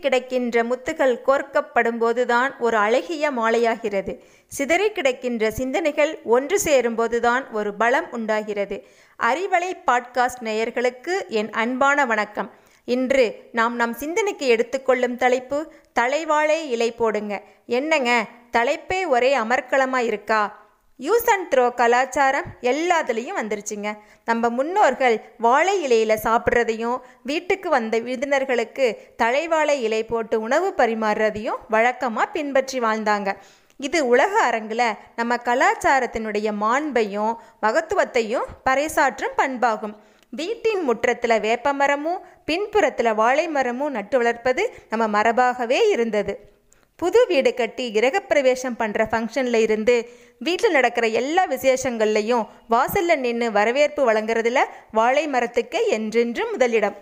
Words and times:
கிடக்கின்ற 0.00 0.62
முத்துகள் 0.62 1.20
கோர்க்கப்படும் 1.26 1.98
போதுதான் 1.98 2.58
ஒரு 2.58 2.76
அழகிய 2.76 3.30
மாலையாகிறது. 3.30 4.18
சிதறி 4.46 4.90
கிடக்கின்ற 4.90 5.48
சிந்தனைகள் 5.48 6.20
ஒன்று 6.24 6.60
சேரும் 6.60 6.94
போதுதான் 6.94 7.50
ஒரு 7.50 7.74
பலம் 7.74 8.10
உண்டாகிறது. 8.10 8.86
அறிவலை 9.22 9.72
பாட்காஸ்ட் 9.86 10.42
நேயர்களுக்கு 10.42 11.28
என் 11.28 11.50
அன்பான 11.50 12.06
வணக்கம். 12.06 12.50
இன்று 12.84 13.48
நாம் 13.52 13.76
நம் 13.76 13.92
சிந்தனைக்கு 13.92 14.46
எடுத்துக்கொள்ளும் 14.46 15.16
தலைப்பு 15.16 15.72
தலைவாழை 16.00 16.68
இலை 16.68 16.92
போடுங்க. 16.92 17.42
என்னங்க 17.66 18.26
தலைப்பே 18.56 19.08
ஒரே 19.08 19.36
அமர்க்களமாக 19.36 20.04
இருக்கா? 20.04 20.59
யூஸ் 21.06 21.28
அண்ட் 21.32 21.46
த்ரோ 21.52 21.64
கலாச்சாரம் 21.80 22.48
எல்லாத்துலேயும் 22.70 23.38
வந்துருச்சுங்க. 23.40 23.90
நம்ம 24.24 24.50
முன்னோர்கள் 24.56 25.16
வாழை 25.46 25.74
இலையில் 25.82 26.22
சாப்பிட்றதையும் 26.24 26.98
வீட்டுக்கு 27.22 27.68
வந்த 27.76 27.98
விருந்தினர்களுக்கு 27.98 28.86
தலைவாழை 29.22 29.76
இலை 29.86 30.02
போட்டு 30.04 30.38
உணவு 30.40 30.74
பரிமாறுறதையும் 30.80 31.62
வழக்கமாக 31.68 32.32
பின்பற்றி 32.36 32.80
வாழ்ந்தாங்க. 32.80 33.32
இது 33.76 33.98
உலக 34.06 34.32
அரங்கில் 34.48 34.86
நம்ம 35.16 35.36
கலாச்சாரத்தினுடைய 35.48 36.48
மாண்பையும் 36.64 37.32
மகத்துவத்தையும் 37.62 38.48
பறைசாற்றும் 38.68 39.36
பண்பாகும். 39.42 39.96
வீட்டின் 40.40 40.82
முற்றத்தில் 40.88 41.42
வேப்பமரமும் 41.46 42.20
பின்புறத்தில் 42.48 43.18
வாழை 43.20 43.48
மரமும் 43.48 43.94
நட்டு 43.96 44.16
வளர்ப்பது 44.18 44.62
நம்ம 44.90 45.04
மரபாகவே 45.16 45.80
இருந்தது. 45.94 46.34
புது 47.00 47.20
வீடு 47.30 47.50
கட்டி 47.58 47.84
கிரகப்பிரவேசம் 47.96 48.78
பண்ணுற 48.80 49.02
ஃபங்க்ஷனில் 49.10 49.60
இருந்து 49.66 49.94
வீட்டில் 50.46 50.74
நடக்கிற 50.76 51.06
எல்லா 51.20 51.42
விசேஷங்கள்லையும் 51.52 52.44
வாசலில் 52.74 53.22
நின்று 53.24 53.48
வரவேற்பு 53.58 54.02
வழங்குறதுல 54.08 54.60
வாழை 54.98 55.24
மரத்துக்கு 55.34 55.80
என்றென்றும் 55.96 56.52
முதலிடம். 56.54 56.96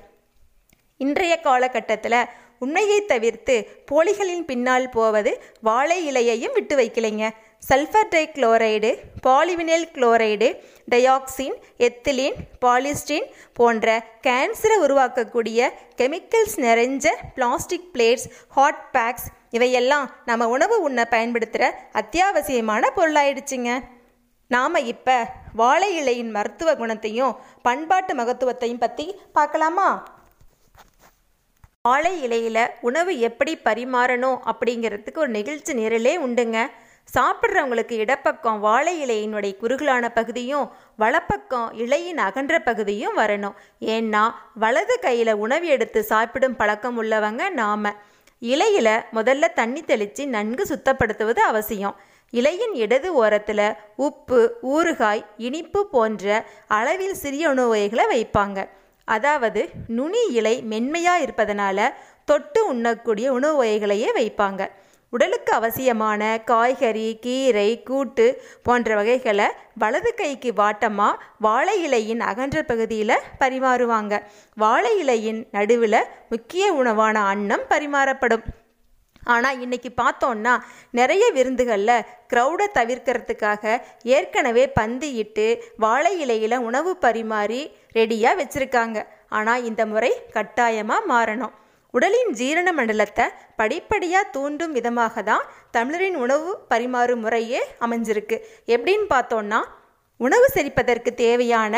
இன்றைய 1.01 1.35
காலகட்டத்தில் 1.49 2.21
உண்மையை 2.65 3.01
தவிர்த்து 3.11 3.57
போலிகளின் 3.91 4.47
பின்னால் 4.51 4.89
போவது 4.97 5.33
வாழை 5.69 5.99
இலையையும் 6.11 6.57
விட்டு 6.57 6.77
வைக்கலைங்க. 6.81 7.27
Sulphur 7.63 8.11
di 8.11 8.23
chloride 8.35 8.91
polyvinyl 9.27 9.87
chloride 9.95 10.49
dioxin 10.91 11.57
ethylene 11.87 12.39
polystyrene 12.65 13.27
போன்ற 13.53 13.87
கேன்சரை 14.27 14.77
உருவாக்கக்கூடிய 14.85 15.69
கெமிக்கல்ஸ் 16.01 16.57
நிறைஞ்ச 16.67 17.07
பிளாஸ்டிக் 17.35 17.89
பிளேட்ஸ் 17.95 18.27
ஹாட் 18.49 18.81
பேக்ஸ் 18.93 19.29
இவையெல்லாம் 19.51 20.07
நம்ம 20.25 20.49
உணவு 20.49 20.79
உண்ண 20.83 21.05
பயன்படுத்துகிற 21.11 21.71
அத்தியாவசியமான 21.93 22.91
பொருளாயிடுச்சுங்க. 22.97 23.71
நாம் 24.51 24.81
இப்போ 24.95 25.17
வாழை 25.53 25.91
இலையின் 26.01 26.31
மருத்துவ 26.31 26.71
குணத்தையும் 26.75 27.37
பண்பாட்டு 27.63 28.15
மகத்துவத்தையும் 28.15 28.83
பற்றி 28.87 29.07
பார்க்கலாமா? 29.33 29.89
வாழை 31.83 32.23
இலையில் 32.23 32.65
உணவு 32.81 33.13
எப்படி 33.19 33.53
பரிமாறணும் 33.65 34.39
அப்படிங்கிறதுக்கு 34.51 35.19
ஒரு 35.19 35.33
நிகழ்ச்சி 35.39 35.73
நிரலே 35.73 36.15
உண்டுங்க. 36.27 36.59
சாப்பிட்றவங்களுக்கு 37.15 37.95
இடப்பக்கம் 38.05 38.59
வாழை 38.61 38.95
இலையினுடைய 39.05 39.53
குறுகலான 39.57 40.11
பகுதியும் 40.13 40.67
வலப்பக்கம் 40.97 41.69
இலையின் 41.85 42.21
அகன்ற 42.27 42.55
பகுதியும் 42.61 43.19
வரணும். 43.19 43.57
ஏன்னா 43.95 44.25
வலது 44.55 44.99
கையில் 44.99 45.33
உணவு 45.35 45.67
எடுத்து 45.67 46.03
சாப்பிடும் 46.05 46.57
பழக்கம் 46.57 46.99
உள்ளவங்க 47.03 47.49
நாம. 47.49 47.93
இலையில் 48.39 48.95
முதல்ல 49.15 49.53
தண்ணி 49.53 49.83
தெளித்து 49.83 50.29
நன்கு 50.29 50.65
சுத்தப்படுத்துவது 50.65 51.41
அவசியம். 51.51 51.97
இலையின் 52.33 52.75
இடது 52.75 53.15
ஓரத்தில் 53.15 53.77
உப்பு 53.97 54.41
ஊறுகாய் 54.75 55.25
இனிப்பு 55.37 55.87
போன்ற 55.87 56.45
அளவில் 56.79 57.15
சிறிய 57.15 57.51
உணவு 57.51 57.69
வகைகளை 57.69 58.05
வைப்பாங்க. 58.15 58.59
அதாவது 59.05 59.61
நுனி 59.89 60.23
இலை 60.39 60.63
மென்மையாக 60.63 61.25
இருப்பதனால 61.27 61.89
தொட்டு 62.25 62.61
உண்ணக்கூடிய 62.67 63.33
உணவு 63.33 63.57
வகைகளையே 63.65 64.11
வைப்பாங்க. 64.17 64.63
உடலுக்கு 65.13 65.53
அவசியமான 65.59 66.23
காய்கறி 66.51 67.09
கீரை 67.25 67.71
கூட்டு 67.83 68.27
போன்ற 68.67 68.95
வகைகளை 68.99 69.47
வலது 69.83 70.11
கைக்கு 70.15 70.51
வாட்டமாக 70.61 71.21
வாழை 71.47 71.77
இலையின் 71.87 72.23
அகன்ற 72.31 72.59
பகுதியில் 72.71 73.25
பரிமாறுவாங்க. 73.43 74.15
வாழை 74.63 74.93
இலையின் 75.03 75.41
நடுவில் 75.57 76.01
முக்கிய 76.33 76.73
உணவான 76.81 77.17
அன்னம் 77.33 77.65
பரிமாறப்படும். 77.73 78.45
ஆனால் 79.35 79.61
இன்றைக்கி 79.65 79.91
பார்த்தோன்னா 80.01 80.53
நிறைய 80.99 81.25
விருந்துகளில் 81.37 82.05
க்ரௌடை 82.33 82.67
தவிர்க்கிறதுக்காக 82.79 83.75
ஏற்கனவே 84.17 84.65
பந்து 84.79 85.09
இட்டு 85.23 85.47
வாழை 85.85 86.13
இலையில் 86.25 86.65
உணவு 86.69 86.93
பரிமாறி 87.07 87.63
ரெடியாக 87.99 88.39
வச்சுருக்காங்க. 88.41 88.99
ஆனால் 89.39 89.65
இந்த 89.71 89.83
முறை 89.87 90.13
கட்டாயமாக 90.37 91.09
மாறணும். 91.15 91.57
உடலின் 91.95 92.33
ஜீரண 92.39 92.69
மண்டலத்தை 92.79 93.27
படிப்படியாக 93.61 94.31
தூண்டும் 94.35 94.73
விதமாக 94.73 95.23
தான் 95.23 95.45
தமிழரின் 95.77 96.19
உணவு 96.25 96.51
பரிமாறும் 96.73 97.23
முறையே 97.25 97.61
அமைஞ்சிருக்கு. 97.85 98.37
எப்படின்னு 98.75 99.07
பார்த்தோன்னா 99.15 99.61
உணவு 100.17 100.47
செரிப்பதற்கு 100.55 101.11
தேவையான 101.25 101.75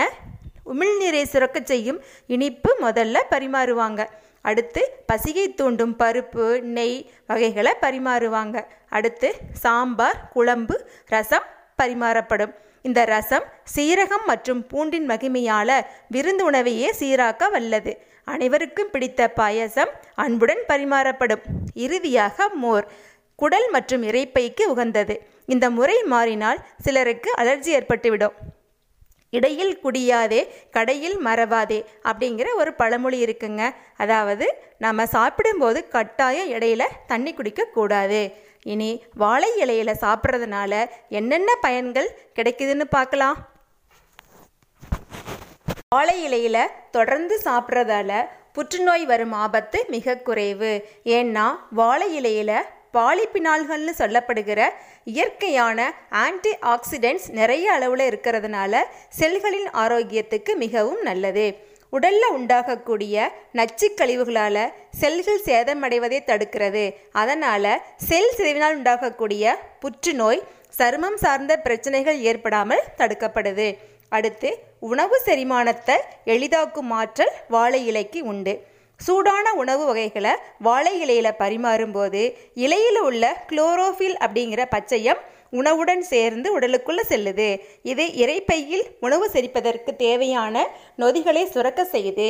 உமிழ்நீரை 0.73 1.23
சுரக்க 1.33 1.59
செய்யும் 1.65 2.01
இனிப்பு 2.35 2.71
முதல்ல 2.83 3.23
பரிமாறுவாங்க. 3.35 4.01
அடுத்து 4.51 4.83
பசிகை 5.13 5.47
தூண்டும் 5.55 5.95
பருப்பு 6.03 6.45
நெய் 6.77 6.99
வகைகளை 7.31 7.73
பரிமாறுவாங்க. 7.81 8.57
அடுத்து 8.99 9.31
சாம்பார் 9.63 10.21
குழம்பு 10.35 10.77
ரசம் 11.15 11.49
பரிமாறப்படும். 11.83 12.53
இந்த 12.83 13.05
ரசம் 13.05 13.47
சீரகம் 13.75 14.25
மற்றும் 14.27 14.61
பூண்டின் 14.71 15.09
மகிமையால 15.11 15.71
விருந்து 16.09 16.45
உணவையே 16.45 16.91
சீராக்க 17.01 17.51
வல்லது. 17.51 17.93
அனைவருக்கும் 18.25 18.91
பிடித்த 18.91 19.29
பாயசம் 19.29 19.91
அன்புடன் 20.15 20.63
பரிமாறப்படும். 20.69 21.43
இறுதியாக 21.75 22.49
மோர் 22.63 22.87
குடல் 23.35 23.69
மற்றும் 23.71 24.03
இறைப்பைக்கு 24.03 24.65
உகந்தது. 24.67 25.15
இந்த 25.47 25.67
முறை 25.71 25.99
மாறினால் 26.03 26.59
சிலருக்கு 26.83 27.31
அலர்ஜி 27.41 27.71
ஏற்பட்டுவிடும். 27.79 28.35
இடையில் 29.31 29.75
குடியாதே 29.85 30.41
கடையில் 30.71 31.19
மறவாதே 31.27 31.81
அப்படிங்கிற 32.11 32.49
ஒரு 32.55 32.71
பழமொழி 32.75 33.19
இருக்குங்க. 33.25 33.63
அதாவது 33.97 34.47
நம்ம 34.79 35.07
சாப்பிடும்போது 35.07 35.89
கட்டாயம் 35.89 36.51
இடையில 36.51 36.83
தண்ணி 37.07 37.35
குடிக்கக்கூடாது. 37.35 38.23
இனி 38.65 39.05
வாழை 39.15 39.51
இலையில 39.63 39.95
சாப்பிட்றதுனால 40.01 40.87
என்னென்ன 41.09 41.55
பயன்கள் 41.61 42.11
கிடைக்குதுன்னு 42.35 42.87
பார்க்கலாம். 42.91 43.39
வாழை 45.89 46.17
இலையில 46.29 46.67
தொடர்ந்து 46.91 47.41
சாப்பிட்றதால 47.45 48.27
புற்றுநோய் 48.53 49.05
வரும் 49.05 49.33
ஆபத்து 49.33 49.85
மிக 49.89 50.17
குறைவு. 50.17 50.85
ஏன்னா 51.05 51.47
வாழை 51.71 52.21
இலையில 52.21 52.61
பாலிபினால்கள்னு 52.93 53.93
சொல்லப்படுகிற 53.99 54.61
இயற்கையான 55.05 55.93
ஆன்டி 56.11 56.53
ஆக்சிடென்ட்ஸ் 56.61 57.29
நிறைய 57.31 57.73
அளவில் 57.73 58.09
இருக்கிறதுனால 58.11 58.83
செல்களின் 59.21 59.69
ஆரோக்கியத்துக்கு 59.73 60.55
மிகவும் 60.55 61.03
நல்லது. 61.03 61.69
உடலில் 61.91 62.35
உண்டாகக்கூடிய 62.37 63.29
நச்சு 63.53 63.87
கழிவுகளால் 63.95 64.63
செல்கள் 65.01 65.45
சேதமடைவதை 65.45 66.21
தடுக்கிறது. 66.31 66.85
அதனால் 67.13 67.73
செல் 68.09 68.35
சிதைவினால் 68.37 68.77
உண்டாகக்கூடிய 68.79 69.55
புற்றுநோய் 69.81 70.43
சருமம் 70.79 71.17
சார்ந்த 71.17 71.53
பிரச்சனைகள் 71.57 72.19
ஏற்படாமல் 72.31 72.85
தடுக்கப்படுது. 72.99 73.69
அடுத்து 74.09 74.51
உணவு 74.81 75.17
செரிமானத்தை 75.27 75.97
எளிதாக்கும் 76.25 76.91
ஆற்றல் 76.91 77.35
வாழை 77.49 77.81
இலைக்கு 77.87 78.21
உண்டு. 78.25 78.55
சூடான 79.07 79.53
உணவு 79.53 79.85
வகைகளை 79.85 80.33
வாழை 80.67 81.01
இலையில் 81.01 81.39
பரிமாறும்போது 81.43 82.23
இலையில் 82.65 83.01
உள்ள 83.01 83.25
குளோரோஃபில் 83.51 84.17
அப்படிங்கிற 84.25 84.65
பச்சையம் 84.75 85.21
உணவுடன் 85.51 86.03
சேர்ந்து 86.13 86.49
உடலுக்குள்ளே 86.59 87.05
செல்லுது. 87.09 87.49
இது 87.83 88.05
இறைப்பையில் 88.23 88.85
உணவு 89.01 89.27
செரிப்பதற்கு 89.35 89.93
தேவையான 89.97 90.67
நொதிகளை 90.99 91.45
சுரக்க 91.55 91.85
செய்து 91.85 92.29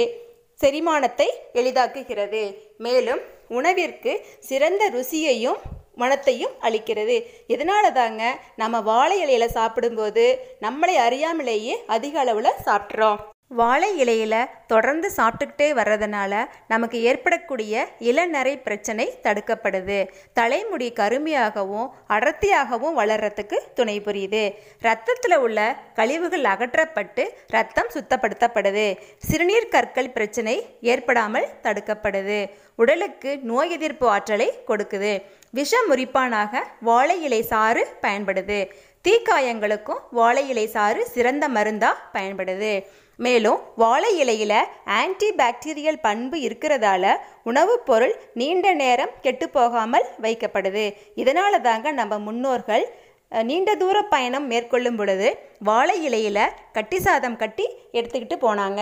செரிமானத்தை 0.60 1.28
எளிதாக்குகிறது. 1.60 2.42
மேலும் 2.78 3.20
உணவிற்கு 3.48 4.12
சிறந்த 4.40 4.82
ருசியையும் 4.90 5.60
மனத்தையும் 5.94 6.54
அளிக்கிறது. 6.62 7.16
இதனால 7.48 7.92
தாங்க 7.92 8.22
நம்ம 8.56 8.80
வாழை 8.80 9.16
இலையில 9.24 9.46
சாப்பிடும்போது 9.58 10.24
நம்மளை 10.60 10.96
அறியாமலேயே 11.06 11.76
அதிக 11.86 12.14
அளவில் 12.20 12.60
சாப்பிட்றோம்? 12.66 13.20
வாழை 13.58 13.88
இலையில 14.02 14.34
தொடர்ந்து 14.66 15.10
சாப்பிட்டுக்கிட்டே 15.16 15.68
வர்றதுனால 15.78 16.32
நமக்கு 16.68 16.98
ஏற்படக்கூடிய 17.02 17.74
இளநரை 18.10 18.52
பிரச்சனை 18.62 19.06
தடுக்கப்படுது. 19.22 19.96
தலைமுடி 20.32 20.88
கருமையாகவும் 21.00 21.88
அடர்த்தியாகவும் 22.08 22.98
வளர்றதுக்கு 23.00 23.58
துணை 23.74 24.00
புரியுது. 24.00 24.44
ரத்தத்தில் 24.80 25.36
உள்ள 25.36 25.58
கழிவுகள் 25.94 26.44
அகற்றப்பட்டு 26.44 27.24
ரத்தம் 27.46 27.90
சுத்தப்படுத்தப்படுது. 27.94 28.86
சிறுநீர் 29.18 29.68
கற்கள் 29.68 30.10
பிரச்சனை 30.10 30.56
ஏற்படாமல் 30.92 31.48
தடுக்கப்படுது. 31.62 32.40
உடலுக்கு 32.76 33.38
நோய் 33.50 33.70
எதிர்ப்பு 33.70 34.08
ஆற்றலை 34.08 34.48
கொடுக்குது. 34.68 35.12
விஷ 35.50 35.76
முறிப்பானாக 35.90 36.62
வாழை 36.80 37.22
இலை 37.22 37.42
சாறு 37.42 37.82
பயன்படுது. 38.02 38.60
தீக்காயங்களுக்கும் 39.08 40.00
வாழை 40.10 40.48
இலை 40.48 40.66
சாறு 40.66 41.06
சிறந்த 41.06 41.44
மருந்தாக 41.48 42.02
பயன்படுது. 42.12 42.72
மேலும் 43.24 43.60
வாழை 43.76 44.10
இலையில் 44.18 44.54
ஆன்டி 44.98 45.28
பாக்டீரியல் 45.38 45.98
பண்பு 46.02 46.36
இருக்கிறதால 46.48 47.04
உணவுப் 47.44 47.86
பொருள் 47.86 48.14
நீண்ட 48.34 48.72
நேரம் 48.82 49.12
கெட்டுப்போகாமல் 49.22 50.06
வைக்கப்படுது. 50.22 50.84
இதனால 51.16 51.60
தாங்க 51.60 51.92
நம்ம 52.00 52.18
முன்னோர்கள் 52.18 52.84
நீண்ட 53.42 53.70
தூர 53.74 53.96
பயணம் 54.14 54.46
மேற்கொள்ளும் 54.46 54.96
பொழுது 54.96 55.28
வாழை 55.60 55.96
இலையில் 56.04 56.42
கட்டி 56.72 57.00
சாதம் 57.00 57.36
கட்டி 57.36 57.66
எடுத்துக்கிட்டு 57.92 58.36
போனாங்க. 58.46 58.80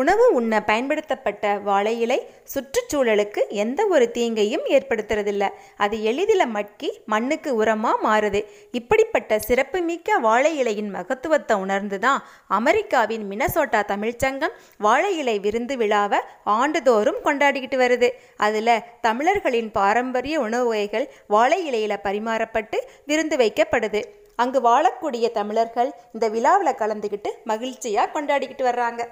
உணவு 0.00 0.24
உண்ண 0.38 0.54
பயன்படுத்தப்பட்ட 0.68 1.50
வாழை 1.66 1.92
இலை 2.04 2.16
சுற்றுச்சூழலுக்கு 2.52 3.42
எந்த 3.64 3.80
ஒரு 3.94 4.06
தீங்கையும் 4.16 4.64
ஏற்படுத்துறதில்ல. 4.76 5.44
அது 5.84 5.96
எளிதில் 6.10 6.46
மட்கி 6.54 6.88
மண்ணுக்கு 7.12 7.50
உரமாக 7.60 8.02
மாறுது. 8.06 8.40
இப்படிப்பட்ட 8.78 9.38
சிறப்புமிக்க 9.48 10.18
வாழை 10.26 10.52
இலையின் 10.62 10.90
மகத்துவத்தை 10.96 11.56
உணர்ந்து 11.64 11.98
தான் 12.06 12.20
அமெரிக்காவின் 12.58 13.24
மினசோட்டா 13.32 13.82
தமிழ்ச்சங்கம் 13.92 14.56
வாழை 14.86 15.12
இலை 15.22 15.36
விருந்து 15.46 15.76
விழாவை 15.82 16.20
ஆண்டுதோறும் 16.58 17.22
கொண்டாடிக்கிட்டு 17.26 17.78
வருது. 17.84 18.10
அதில் 18.48 18.84
தமிழர்களின் 19.08 19.70
பாரம்பரிய 19.78 20.36
உணவு 20.48 20.68
வகைகள் 20.72 21.08
வாழை 21.34 21.60
இலையில் 21.70 22.02
பரிமாறப்பட்டு 22.08 22.80
விருந்து 23.10 23.38
வைக்கப்படுது. 23.44 24.02
அங்கு 24.42 24.60
வாழக்கூடிய 24.70 25.26
தமிழர்கள் 25.40 25.90
இந்த 26.14 26.28
விழாவில் 26.36 26.78
கலந்துக்கிட்டு 26.80 27.30
மகிழ்ச்சியாக 27.50 28.12
கொண்டாடிக்கிட்டு 28.14 28.64
வர்றாங்க. 28.70 29.02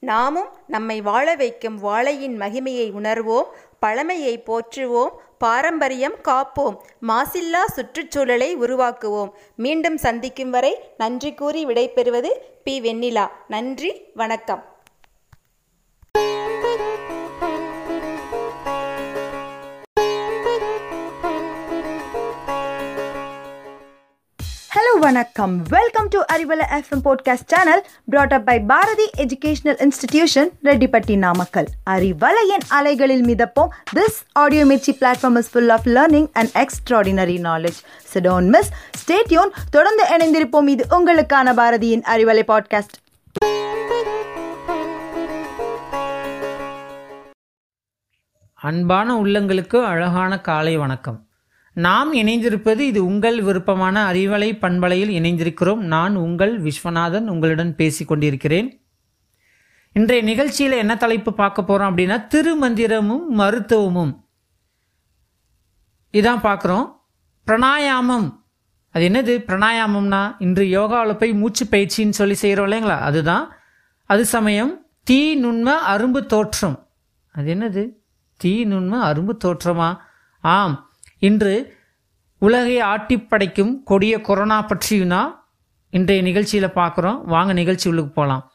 நாமும் 0.00 0.48
நம்மை 0.66 1.00
வாழ 1.00 1.34
வைக்கும் 1.34 1.78
வாழையின் 1.78 2.40
மகிமையை 2.40 2.92
உணர்வோம் 2.92 3.48
பழமையை 3.80 4.42
போற்றுவோம் 4.46 5.10
பாரம்பரியம் 5.38 6.14
காப்போம் 6.24 6.76
மாசில்லா 7.08 7.64
சுற்றுச்சூழலை 7.66 8.56
உருவாக்குவோம். 8.56 9.30
மீண்டும் 9.56 9.96
சந்திக்கும் 9.96 10.50
வரை 10.50 10.80
நன்றி 10.98 11.34
கூறி 11.34 11.66
விடைபெறுவது 11.66 12.30
பி. 12.64 12.80
வெண்ணிலா. 12.80 13.26
நன்றி 13.48 14.02
வணக்கம். 14.14 14.64
வணக்கம். 25.04 25.62
Welcome 25.62 26.08
to 26.08 26.18
Arivalai 26.32 26.64
FM 26.76 27.02
podcast 27.04 27.46
channel 27.46 27.82
brought 28.04 28.32
up 28.32 28.44
by 28.44 28.60
Bharathi 28.60 29.10
educational 29.16 29.78
institution 29.84 30.50
Rettipatti 30.64 31.16
Namakkal 31.16 31.68
அறிவலையின் 31.90 32.64
அலைகளில் 32.68 33.24
மிதப்போம். 33.24 33.70
This 33.96 34.18
audio 34.32 34.64
Mirchi 34.64 34.92
platform 35.00 35.38
is 35.38 35.50
full 35.50 35.68
of 35.68 35.86
learning 35.86 36.28
and 36.32 36.50
extraordinary 36.64 37.38
knowledge 37.48 37.78
so 38.12 38.20
don't 38.28 38.52
miss 38.56 38.70
stay tuned 39.02 39.54
தொடர்ந்து 39.70 40.04
இணைந்திருப்போம். 40.16 40.68
இது 40.68 40.86
உங்களுக்கான 40.98 41.54
பாரதியின் 41.60 42.04
Arivalai 42.16 42.44
podcast 42.52 42.98
அன்பான 48.54 49.14
உள்ளங்களுக்கு 49.22 49.84
அழகான 49.84 50.40
காலை 50.40 50.76
வணக்கம். 50.76 51.29
நாம் 51.80 52.14
இணைந்திருப்பது 52.14 52.78
இது 52.78 53.04
உங்கள் 53.04 53.42
விருப்பமான 53.42 54.12
அறிவலை 54.12 54.58
பண்பலையில் 54.58 55.08
இணைந்திருக்கிறோம். 55.08 55.76
நான் 55.76 56.16
உங்கள் 56.16 56.62
விஸ்வநாதன் 56.62 57.26
உங்களுடன் 57.26 57.74
பேசி 57.74 58.04
கொண்டிருக்கிறேன் 58.04 58.84
இன்றைய 59.92 60.22
நிகழ்ச்சியில் 60.22 60.72
என்ன 60.72 60.96
தலைப்பு 60.96 61.34
பார்க்க 61.34 61.64
போகிறோம் 61.64 61.96
அப்படின்னா 61.96 62.26
திருமந்திரமும் 62.34 63.26
மருத்துவமும். 63.28 64.28
இதான் 66.12 66.42
பார்க்குறோம். 66.42 66.98
பிராணாயாமம். 67.46 68.38
அது 68.90 69.08
என்னது? 69.08 69.50
பிராணாயாமம்னா 69.50 70.34
இன்று 70.38 70.64
யோகாவில் 70.64 71.16
போய் 71.16 71.32
மூச்சு 71.32 71.64
பயிற்சின்னு 71.64 72.10
சொல்லி 72.10 72.34
செய்கிறோம் 72.34 72.70
இல்லைங்களா? 72.70 72.98
அதுதான். 72.98 73.52
அது 74.04 74.24
சமயம் 74.24 74.86
தீ 75.04 75.44
நுண்ம 75.44 75.72
அரும்பு 75.88 76.26
தோற்றம். 76.26 76.88
அது 77.32 77.54
என்னது? 77.54 77.88
தீ 78.36 78.64
நுண்ம 78.64 79.00
அரும்பு 79.00 79.36
தோற்றமா? 79.44 79.96
ஆம். 80.40 80.89
இன்று 81.20 81.76
உலகை 82.38 82.80
ஆட்டி 82.80 83.20
படைக்கும் 83.20 83.82
கொடிய 83.82 84.20
கொரோனா 84.20 84.66
பற்றியும்னா 84.66 85.34
இன்றைய 85.90 86.22
நிகழ்ச்சியில் 86.22 86.68
பார்க்குறோம் 86.68 87.22
வாங்க 87.24 87.52
நிகழ்ச்சி 87.52 87.88
உள்ளுக்கு 87.88 88.12
போகலாம் 88.12 88.52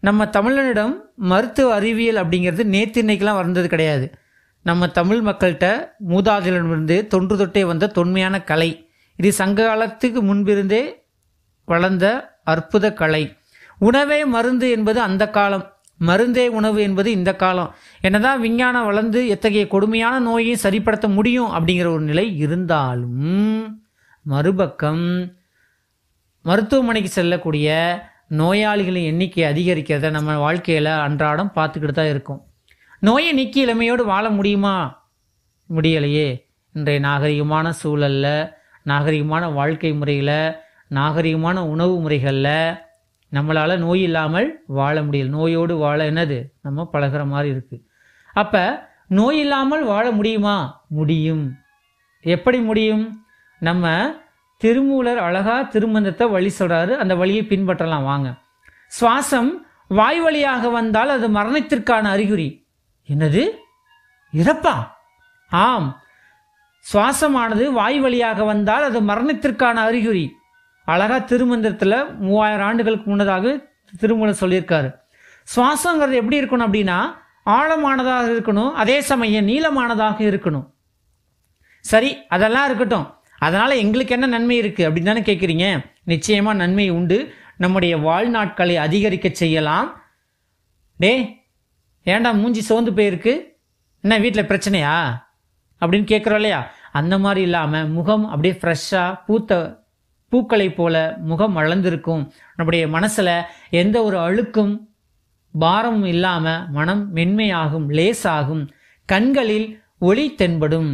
நம்ம 0.00 0.24
தமிழனிடம் 0.24 0.94
மருத்துவ 1.16 1.74
அறிவியல் 1.74 2.16
அப்படிங்கிறது 2.16 2.64
நேற்று 2.64 3.02
இன்னைக்கெலாம் 3.02 3.34
வந்தது 3.34 3.68
கிடையாது. 3.68 4.14
நம்ம 4.62 4.86
தமிழ் 4.86 5.18
மக்கள்கிட்ட 5.18 5.88
மூதாதையிடமிருந்து 6.08 7.06
தொன்று 7.06 7.36
தொட்டே 7.36 7.64
வந்த 7.64 7.86
தொன்மையான 7.86 8.42
கலை. 8.42 8.88
இது 9.16 9.32
சங்க 9.32 9.66
காலத்துக்கு 9.66 10.22
முன்பிருந்தே 10.22 11.04
வளர்ந்த 11.64 12.34
அற்புத 12.44 12.92
கலை. 12.92 13.36
உணவே 13.78 14.24
மருந்து 14.24 14.70
என்பது 14.70 15.00
அந்த 15.00 15.30
காலம். 15.30 15.71
மருந்தே 16.08 16.46
உணவு 16.58 16.78
என்பது 16.82 17.08
இந்த 17.10 17.30
காலம். 17.36 17.74
என்னதான் 18.00 18.40
விஞ்ஞானம் 18.40 18.84
வளர்ந்து 18.84 19.20
எத்தகைய 19.28 19.64
கொடுமையான 19.66 20.18
நோயை 20.18 20.54
சரிப்படுத்த 20.62 21.06
முடியும் 21.08 21.50
அப்படிங்கிற 21.50 21.88
ஒரு 21.96 22.00
நிலை 22.00 22.26
இருந்தாலும் 22.36 23.20
மறுபக்கம் 24.22 25.04
மருத்துவமனைக்கு 26.44 27.10
செல்லக்கூடிய 27.10 27.68
நோயாளிகளின் 28.40 29.08
எண்ணிக்கை 29.10 29.42
அதிகரிக்கிறத 29.44 30.10
நம்ம 30.10 30.36
வாழ்க்கையில் 30.36 30.90
அன்றாடம் 31.06 31.52
பார்த்துக்கிட்டு 31.54 31.92
தான் 31.92 32.08
இருக்கும். 32.08 32.40
நோயை 33.00 33.32
நீக்கி 33.32 33.60
இளமையோடு 33.60 34.04
வாழ 34.04 34.24
முடியுமா? 34.30 34.76
முடியலையே. 35.68 36.28
இன்றைய 36.74 37.00
நாகரிகமான 37.00 37.68
சூழலில் 37.68 38.50
நாகரிகமான 38.86 39.52
வாழ்க்கை 39.54 39.92
முறையில் 39.92 40.36
நாகரிகமான 40.90 41.58
உணவு 41.68 42.00
முறைகளில் 42.00 42.74
நம்மளால் 43.32 43.78
நோய் 43.78 44.02
இல்லாமல் 44.02 44.62
வாழ 44.66 45.02
முடியல. 45.02 45.28
நோயோடு 45.28 45.76
வாழ 45.76 46.10
என்னது? 46.10 46.44
நம்ம 46.62 46.88
பழகுற 46.92 47.26
மாதிரி 47.26 47.54
இருக்குது 47.54 47.80
அப்போ 48.32 48.90
நோய் 49.06 49.38
இல்லாமல் 49.38 49.84
வாழ 49.84 50.10
முடியுமா? 50.10 50.84
முடியும். 50.88 51.56
எப்படி 52.20 52.60
முடியும்? 52.60 53.24
நம்ம 53.58 54.14
திருமூலர் 54.56 55.18
அழகாக 55.18 55.64
திருமந்தத்தை 55.64 56.28
வழி 56.28 56.52
சொல்கிறாரு 56.58 56.96
அந்த 56.96 57.14
வழியை 57.14 57.44
பின்பற்றலாம். 57.44 58.02
வாங்க. 58.02 58.34
சுவாசம் 59.00 59.50
வாய் 59.88 60.20
வழியாக 60.20 60.68
வந்தால் 60.68 61.08
அது 61.08 61.28
மரணத்திற்கான 61.28 62.02
அறிகுறி. 62.02 62.66
என்னது? 63.12 63.48
இறப்பா? 64.32 64.88
ஆம். 65.48 66.00
சுவாசமானது 66.92 67.70
வாய் 67.70 68.00
வழியாக 68.00 68.44
வந்தால் 68.44 68.82
அது 68.82 69.00
மரணத்திற்கான 69.00 69.72
அறிகுறி. 69.72 70.36
அழகா 70.92 71.16
திருமந்திரத்தில் 71.18 72.18
மூவாயிரம் 72.18 72.66
ஆண்டுகளுக்கு 72.66 73.10
முன்னதாக 73.10 73.66
திருமணம் 73.98 74.40
சொல்லியிருக்காரு. 74.40 74.88
சுவாசங்கிறது 75.56 76.12
எப்படி 76.12 76.40
இருக்கணும் 76.40 76.68
அப்படின்னா 76.68 76.98
ஆழமானதாக 77.46 78.26
இருக்கணும் 78.32 78.72
அதே 78.72 79.00
சமயம் 79.00 79.48
நீளமானதாக 79.48 80.18
இருக்கணும். 80.32 80.66
சரி 81.80 82.26
அதெல்லாம் 82.26 82.64
இருக்கட்டும். 82.64 83.06
அதனால் 83.38 83.70
எங்களுக்கு 83.70 84.12
என்ன 84.12 84.26
நன்மை 84.26 84.60
இருக்குது 84.62 84.86
அப்படின்னு 84.86 85.04
தானே 85.04 85.20
கேட்குறீங்க 85.20 85.84
நிச்சயமாக 86.04 86.56
நன்மை 86.56 86.90
உண்டு. 86.90 87.34
நம்முடைய 87.56 87.96
வாழ்நாட்களை 87.96 88.74
அதிகரிக்க 88.76 89.28
செய்யலாம். 89.32 90.02
டே 90.96 91.12
ஏன்டா 92.04 92.32
மூஞ்சி 92.34 92.60
சோர்ந்து 92.60 92.90
போயிருக்கு? 92.90 93.32
என்ன 94.00 94.18
வீட்டில் 94.18 94.46
பிரச்சனையா? 94.46 94.94
அப்படின்னு 95.80 96.10
கேட்குறோம் 96.12 96.34
இல்லையா? 96.34 96.70
அந்த 96.92 97.18
மாதிரி 97.18 97.40
இல்லாமல் 97.40 97.88
முகம் 97.88 98.24
அப்படியே 98.28 98.58
ஃப்ரெஷ்ஷாக 98.60 99.20
பூத்த 99.26 99.81
பூக்களைப் 100.32 100.76
போல 100.78 100.94
முகம் 101.30 101.56
வளர்ந்திருக்கும். 101.60 102.22
நம்முடைய 102.56 102.84
மனசில் 102.96 103.34
எந்த 103.82 103.96
ஒரு 104.08 104.18
அழுக்கும் 104.26 104.72
பாரமும் 105.54 106.08
இல்லாமல் 106.14 106.62
மனம் 106.76 107.02
மென்மையாகும் 107.16 107.86
லேசாகும். 107.98 108.62
கண்களில் 109.08 109.68
ஒளி 110.08 110.26
தென்படும். 110.40 110.92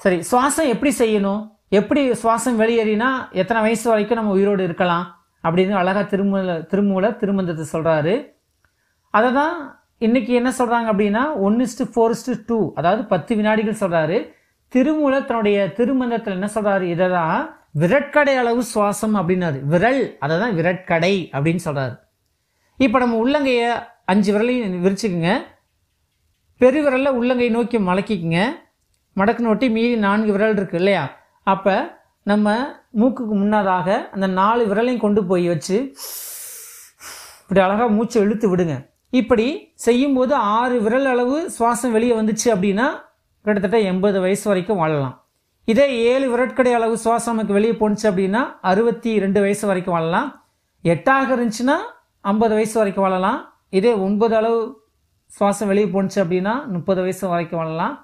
சரி 0.00 0.18
சுவாசம் 0.30 0.70
எப்படி 0.74 0.92
செய்யணும்? 1.02 1.42
எப்படி 1.78 2.02
சுவாசம் 2.22 2.58
வெளியேறினா 2.62 3.10
எத்தனை 3.42 3.60
வயசு 3.66 3.86
வரைக்கும் 3.90 4.20
நம்ம 4.20 4.34
உயிரோடு 4.38 4.62
இருக்கலாம்? 4.68 5.06
அப்படின்னு 5.44 5.74
அழகா 5.80 6.02
திருமூல 6.12 6.52
திருமூல 6.70 7.10
திருமந்தத்தை 7.20 7.64
சொல்கிறாரு 7.72 8.14
அதை 9.14 9.30
தான் 9.32 9.56
இன்றைக்கி 10.06 10.32
என்ன 10.38 10.50
சொல்கிறாங்க 10.58 10.88
அப்படின்னா 10.92 11.24
ஒன்று 11.46 11.66
இஸ்டு 11.68 11.84
ஃபோர் 11.92 12.14
இஸ்டு 12.14 12.32
டூ 12.48 12.58
அதாவது 12.78 13.02
பத்து 13.12 13.32
வினாடிகள் 13.38 13.82
சொல்கிறாரு 13.82 14.16
திருமூல 14.72 15.14
தன்னுடைய 15.26 15.58
திருமந்தத்தில் 15.78 16.36
என்ன 16.38 16.48
சொல்கிறாரு 16.56 16.86
இதை 16.94 17.06
தான் 17.18 17.42
விரட்கடை 17.82 18.34
அளவு 18.40 18.62
சுவாசம் 18.72 19.14
அப்படின்னாரு. 19.20 19.58
விரல் 19.72 20.02
அதை 20.24 20.34
தான் 20.42 20.54
விரட்கடை 20.58 21.14
அப்படின்னு 21.34 21.62
சொல்கிறாரு 21.66 21.94
இப்போ 22.78 22.98
நம்ம 23.02 23.16
உள்ளங்கைய 23.24 23.64
அஞ்சு 24.12 24.30
விரலையும் 24.34 24.84
விரிச்சுக்குங்க. 24.84 25.32
பெருவிரலில் 26.60 27.16
உள்ளங்கை 27.18 27.48
நோக்கி 27.56 27.78
மடக்கிக்குங்க. 27.88 28.40
மடக்கு 29.16 29.42
நோட்டி 29.46 29.66
மீதி 29.76 29.96
நான்கு 30.06 30.30
விரல் 30.36 30.56
இருக்கு 30.58 30.78
இல்லையா? 30.80 31.04
அப்போ 31.52 31.74
நம்ம 32.30 32.52
மூக்குக்கு 33.00 33.34
முன்னதாக 33.40 33.88
அந்த 34.14 34.26
நாலு 34.40 34.62
விரலையும் 34.70 35.04
கொண்டு 35.06 35.20
போய் 35.30 35.46
வச்சு 35.52 35.76
இப்படி 37.42 37.60
அழகாக 37.64 37.88
மூச்சை 37.96 38.22
இழுத்து 38.24 38.46
விடுங்க. 38.52 38.76
இப்படி 39.20 39.46
செய்யும்போது 39.86 40.34
ஆறு 40.58 40.76
விரல் 40.86 41.10
அளவு 41.14 41.36
சுவாசம் 41.56 41.94
வெளியே 41.96 42.14
வந்துச்சு 42.20 42.48
அப்படின்னா 42.54 42.86
கிட்டத்தட்ட 43.44 43.78
எண்பது 43.90 44.18
வயசு 44.24 44.44
வரைக்கும் 44.50 44.80
வாழலாம். 44.82 45.16
இதே 45.72 45.86
ஏழு 46.12 46.26
விரட்கடை 46.32 46.72
அளவு 46.78 46.94
சுவாசம் 47.04 47.34
நமக்கு 47.34 47.56
வெளியே 47.56 47.74
போணுச்சு 47.80 48.06
அப்படின்னா 48.10 48.40
அறுபத்தி 48.70 49.10
ரெண்டு 49.24 49.40
வயசு 49.44 49.64
வரைக்கும் 49.70 49.94
வாழலாம். 49.96 50.28
எட்டாக 50.84 51.28
இருந்துச்சுன்னா 51.36 51.76
ஐம்பது 52.32 52.54
வயசு 52.58 52.76
வரைக்கும் 52.80 53.04
வாழலாம். 53.06 53.38
இதே 53.78 53.92
ஒன்பது 54.06 54.34
அளவு 54.40 54.58
சுவாசம் 55.36 55.70
வெளியே 55.70 55.88
போணுச்சு 55.94 56.18
அப்படின்னா 56.24 56.54
முப்பது 56.74 57.00
வயசு 57.04 57.24
வரைக்கும் 57.28 57.60
வாழலாம். 57.60 57.94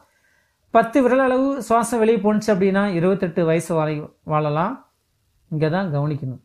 பத்து 0.75 0.99
விரல் 1.02 1.25
அளவு 1.26 1.49
சுவாசம் 1.69 2.00
வெளியே 2.02 2.21
போணுச்சு 2.25 2.50
அப்படின்னா 2.55 2.85
இருபத்தெட்டு 2.99 3.45
வயசு 3.50 3.73
வரை 3.81 3.97
வாழலாம். 4.33 4.75
இங்கே 5.50 5.71
தான் 5.76 5.93
கவனிக்கணும். 5.95 6.43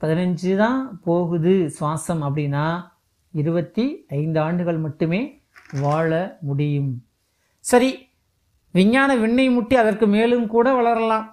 பதினஞ்சு 0.00 0.50
தான் 0.56 0.80
போகுது 1.08 1.54
சுவாசம் 1.78 2.24
அப்படின்னா 2.28 2.64
இருபத்தி 3.30 3.86
ஐந்து 4.22 4.38
ஆண்டுகள் 4.40 4.78
மட்டுமே 4.86 5.20
வாழ 5.84 6.10
முடியும். 6.48 6.92
சரி 7.60 7.90
விஞ்ஞான 8.74 9.16
விண்ணை 9.16 9.50
முட்டி 9.50 9.76
அதற்கு 9.76 10.06
மேலும் 10.06 10.46
கூட 10.46 10.66
வளரலாம். 10.72 11.26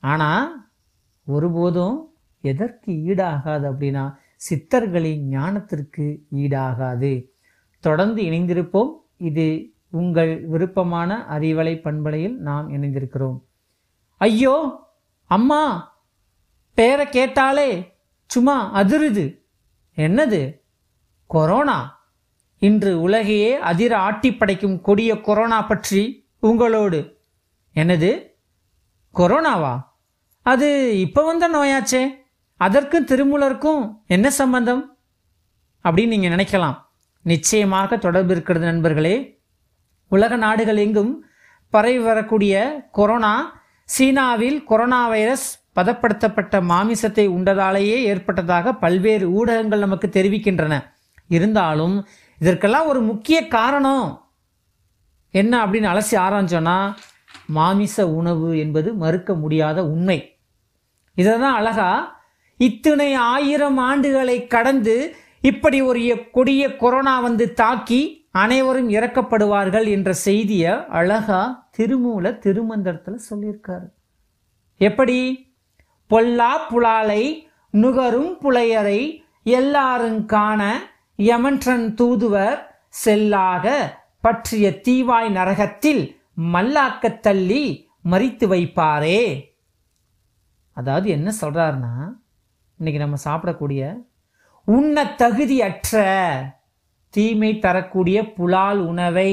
ஆனால் 0.00 0.66
ஒருபோதும் 1.26 2.14
எதற்கு 2.40 2.92
ஈடாகாது 2.92 3.64
அப்படின்னா 3.72 4.04
சித்தர்களின் 4.36 5.22
ஞானத்திற்கு 5.30 6.18
ஈடாகாது. 6.34 7.24
தொடர்ந்து 7.80 8.22
இணைந்திருப்போம். 8.22 8.92
இது 9.16 9.46
உங்கள் 9.90 10.46
விருப்பமான 10.46 11.26
அறிவலை 11.30 11.80
பண்பலையில் 11.80 12.36
நாம் 12.36 12.70
இணைந்திருக்கிறோம். 12.70 13.38
ஐயோ 14.16 14.54
அம்மா 15.24 15.62
பேரை 16.74 17.08
கேட்டாலே 17.08 17.68
சும்மா 18.26 18.56
அதிருது. 18.82 19.26
என்னது? 19.96 20.42
கொரோனா? 21.26 21.78
இன்று 22.58 23.00
உலகையே 23.00 23.54
அதிர 23.54 23.98
ஆட்டி 23.98 24.34
படைக்கும் 24.34 24.80
கொடிய 24.80 25.20
கொரோனா 25.20 25.62
பற்றி 25.62 26.02
உங்களோடு. 26.40 27.18
என்னது? 27.74 28.26
கொரோனாவா? 29.14 29.80
அது 30.42 30.98
இப்போ 31.00 31.24
வந்த 31.24 31.48
நோயாச்சே. 31.48 32.06
அதற்கும் 32.56 33.06
திருமூலருக்கும் 33.06 33.92
என்ன 34.06 34.30
சம்பந்தம்? 34.30 34.98
அப்படின்னு 35.84 36.06
நீங்கள் 36.06 36.30
நினைக்கலாம். 36.30 36.76
நிச்சயமாக 37.22 37.96
தொடர்பு 37.96 38.32
இருக்கிறது 38.32 38.64
நண்பர்களே. 38.64 39.40
உலக 40.08 40.36
நாடுகள் 40.36 40.76
எங்கும் 40.76 41.24
பரவி 41.70 41.98
வரக்கூடிய 41.98 42.82
கொரோனா 42.92 43.62
சீனாவில் 43.84 44.64
கொரோனா 44.64 45.08
வைரஸ் 45.08 45.64
பதப்படுத்தப்பட்ட 45.76 46.60
மாமிசத்தை 46.60 47.28
உண்டதாலேயே 47.28 48.02
ஏற்பட்டதாக 48.02 48.72
பல்வேறு 48.72 49.32
ஊடகங்கள் 49.32 49.78
நமக்கு 49.78 50.06
தெரிவிக்கின்றன. 50.06 50.82
இருந்தாலும் 51.28 52.06
இதற்கெல்லாம் 52.38 52.86
ஒரு 52.86 53.00
முக்கிய 53.00 53.48
காரணம். 53.48 54.25
என்ன 55.40 55.52
அப்படின்னு 55.66 55.88
அலசி 55.92 56.16
ஆரம்பிச்சோன்னா 56.26 56.78
மாமிச 57.56 57.96
உணவு 58.18 58.48
என்பது 58.58 58.88
மறுக்க 59.02 59.30
முடியாத 59.34 59.78
உண்மை. 59.94 60.18
இதை 61.16 61.32
தான் 61.38 61.56
அழகா 61.60 61.90
இத்தனை 62.60 63.08
ஆயிரம் 63.32 63.78
ஆண்டுகளை 63.88 64.36
கடந்து 64.54 64.96
இப்படி 65.40 65.78
ஒரு 65.88 66.02
கொடிய 66.36 66.62
கொரோனா 66.76 67.14
வந்து 67.26 67.46
தாக்கி 67.60 68.00
அனைவரும் 68.42 68.88
இறக்கப்படுவார்கள் 68.90 69.86
என்ற 69.96 70.10
செய்தியை 70.26 70.72
அழகா 70.98 71.42
திருமூல 71.78 72.32
திருமந்திரத்தில் 72.44 73.26
சொல்லியிருக்காரு. 73.28 73.86
எப்படி? 74.80 75.18
பொல்லா 76.10 76.52
புலாலை 76.70 77.22
நுகரும் 77.82 78.32
புலையரை 78.42 79.00
எல்லாரும் 79.58 80.20
காண 80.34 80.62
யமன்றன் 81.28 81.86
தூதுவர் 82.00 82.58
செல்லாக 83.04 83.64
பற்றிய 84.26 84.66
தீவாய் 84.86 85.28
நரகத்தில் 85.30 86.02
மல்லாக்கத் 86.54 87.20
தள்ளி 87.20 87.64
மறித்து 88.10 88.46
வைப்பாரே. 88.52 89.22
அதாவது 90.76 91.06
என்ன 91.10 91.28
சொல்கிறாருன்னா 91.40 91.94
இன்னைக்கு 92.80 93.00
நம்ம 93.00 93.18
சாப்பிடக்கூடிய 93.24 93.82
உண்ண 94.68 95.04
தகுதியற்ற 95.22 95.94
தீமை 97.14 97.50
தரக்கூடிய 97.58 98.18
புலால் 98.36 98.80
உணவை 98.90 99.32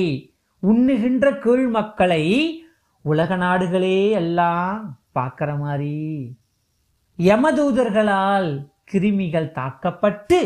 உண்ணுகின்ற 0.64 1.26
கீழ் 1.40 1.66
மக்களை 1.70 2.24
உலக 3.06 3.36
நாடுகளே 3.36 3.98
எல்லாம் 4.20 4.84
பார்க்குற 5.16 5.50
மாதிரி 5.58 5.98
யமதூதர்களால் 7.20 8.52
கிருமிகள் 8.92 9.50
தாக்கப்பட்டு 9.52 10.40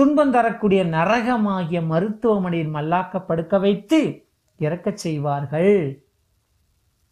துன்பம் 0.00 0.30
தரக்கூடிய 0.30 0.84
நரகமாகிய 0.84 1.86
மருத்துவமனையில் 1.86 2.72
மல்லாக்க 2.72 3.24
படுக்க 3.26 3.58
வைத்து 3.58 4.28
இறக்கச் 4.58 4.96
செய்வார்கள். 4.96 6.04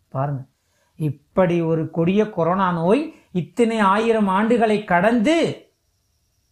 பாருங்க. 0.08 0.42
இப்படி 0.96 1.60
ஒரு 1.60 1.90
கொடிய 1.90 2.30
கொரோனா 2.30 2.72
நோய் 2.72 3.14
இத்தனை 3.32 3.78
ஆயிரம் 3.78 4.28
ஆண்டுகளை 4.28 4.84
கடந்து 4.84 5.66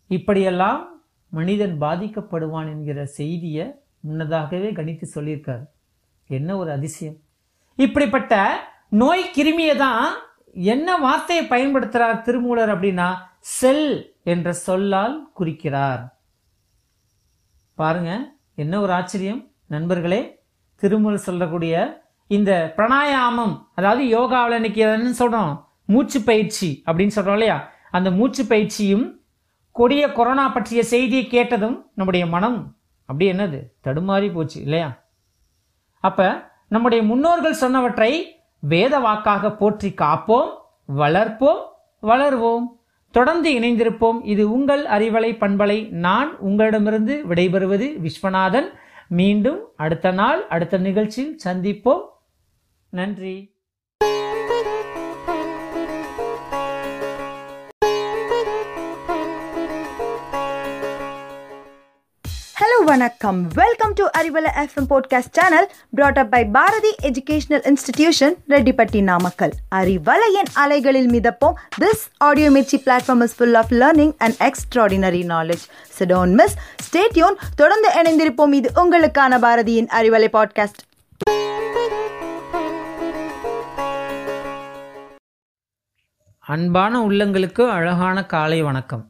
இப்படியெல்லாம் 0.07 1.03
மனிதன் 1.29 1.81
பாதிக்கப்படுவான் 1.81 2.67
என்கிற 2.67 3.07
செய்தியை 3.07 3.75
முன்னதாகவே 4.01 4.73
கணித்து 4.73 5.03
சொல்லியிருக்காரு. 5.15 5.67
என்ன 6.27 6.57
ஒரு 6.57 6.71
அதிசயம். 6.71 7.17
இப்படிப்பட்ட 7.77 8.61
நோய் 8.89 9.31
கிருமியை 9.37 9.77
தான் 9.77 10.15
என்ன 10.53 10.97
வார்த்தையை 10.97 11.47
பயன்படுத்துகிறார் 11.47 12.21
திருமூலர் 12.21 12.81
அப்படின்னா 12.81 13.15
செல் 13.41 14.15
என்ற 14.25 14.53
சொல்லால் 14.53 15.31
குறிக்கிறார். 15.35 16.16
பாருங்க 17.79 18.33
என்ன 18.55 18.81
ஒரு 18.81 18.93
ஆச்சரியம். 18.93 19.51
நண்பர்களே 19.67 20.45
திருமுறை 20.75 21.19
சொல்லக்கூடிய 21.19 22.03
இந்த 22.27 22.73
பிராணாயாமம் 22.77 23.67
அதாவது 23.75 24.05
யோகாவில் 24.05 24.55
இன்னைக்கு 24.55 24.81
என்ன 24.81 25.11
சொல்றோம் 25.19 25.65
மூச்சு 25.85 26.21
பயிற்சி 26.21 26.83
அப்படின்னு 26.87 27.17
சொல்றோம் 27.17 27.37
இல்லையா? 27.39 27.69
அந்த 27.91 28.11
மூச்சு 28.11 28.45
பயிற்சியும் 28.45 29.21
கொடிய 29.73 30.13
கொரோனா 30.13 30.49
பற்றிய 30.49 30.83
செய்தியை 30.85 31.27
கேட்டதும் 31.27 31.91
நம்முடைய 31.95 32.27
மனம் 32.27 32.77
அப்படி 33.05 33.33
என்னது? 33.33 33.59
தடுமாறி 33.85 34.33
போச்சு 34.33 34.63
இல்லையா? 34.63 35.03
அப்ப 35.99 36.51
நம்முடைய 36.69 37.05
முன்னோர்கள் 37.05 37.61
சொன்னவற்றை 37.61 38.25
வேத 38.59 38.99
வாக்காக 38.99 39.53
போற்றி 39.53 39.95
காப்போம் 39.97 40.51
வளர்ப்போம் 40.97 41.63
வளர்வோம். 42.03 42.76
தொடர்ந்து 43.17 43.51
இணைந்திருப்போம். 43.53 44.19
இது 44.23 44.53
உங்கள் 44.53 44.85
அறிவலை 44.85 45.33
பண்பலை. 45.43 45.89
நான் 45.91 46.39
உங்களிடமிருந்து 46.39 47.25
விடைபெறுவது 47.29 47.89
விஸ்வநாதன். 48.05 48.69
மீண்டும் 49.09 49.61
அடுத்த 49.77 50.11
நாள் 50.11 50.47
அடுத்த 50.47 50.79
நிகழ்ச்சியில் 50.79 51.39
சந்திப்போம். 51.45 52.03
நன்றி. 52.91 53.56
வணக்கம் 62.87 63.39
welcome 63.55 63.93
to 63.93 64.05
Arivalai 64.19 64.51
FM 64.63 64.87
podcast 64.89 65.33
channel 65.33 65.67
brought 65.93 66.19
up 66.19 66.31
by 66.31 66.41
Bharathi 66.49 66.91
educational 67.09 67.65
institution 67.67 68.35
Rettipatti 68.49 69.01
Namakkal 69.03 69.55
அறிவலையின் 69.75 70.51
அலைகளில் 70.55 71.09
மிதப்போம் 71.11 71.57
this 71.81 72.05
audio 72.25 72.51
Mirchi 72.51 72.79
platform 72.85 73.23
is 73.23 73.35
full 73.39 73.55
of 73.55 73.73
learning 73.75 74.15
and 74.19 74.37
extraordinary 74.41 75.23
knowledge 75.29 75.65
so 75.99 76.07
don't 76.07 76.37
miss 76.37 76.55
stay tuned 76.83 77.41
தொடர்ந்து 77.57 77.91
இணைந்திருப்போம் 78.01 78.55
இது 78.55 78.71
உங்களுக்கான 78.77 79.41
பாரதியின் 79.41 79.91
அறிவலை 79.93 80.31
பாட்காஸ்ட் 80.37 80.83
அன்பான 86.45 86.95
உள்ளங்களுக்கு 87.07 87.63
அழகான 87.71 88.27
காலை 88.27 88.63
வணக்கம் 88.63 89.05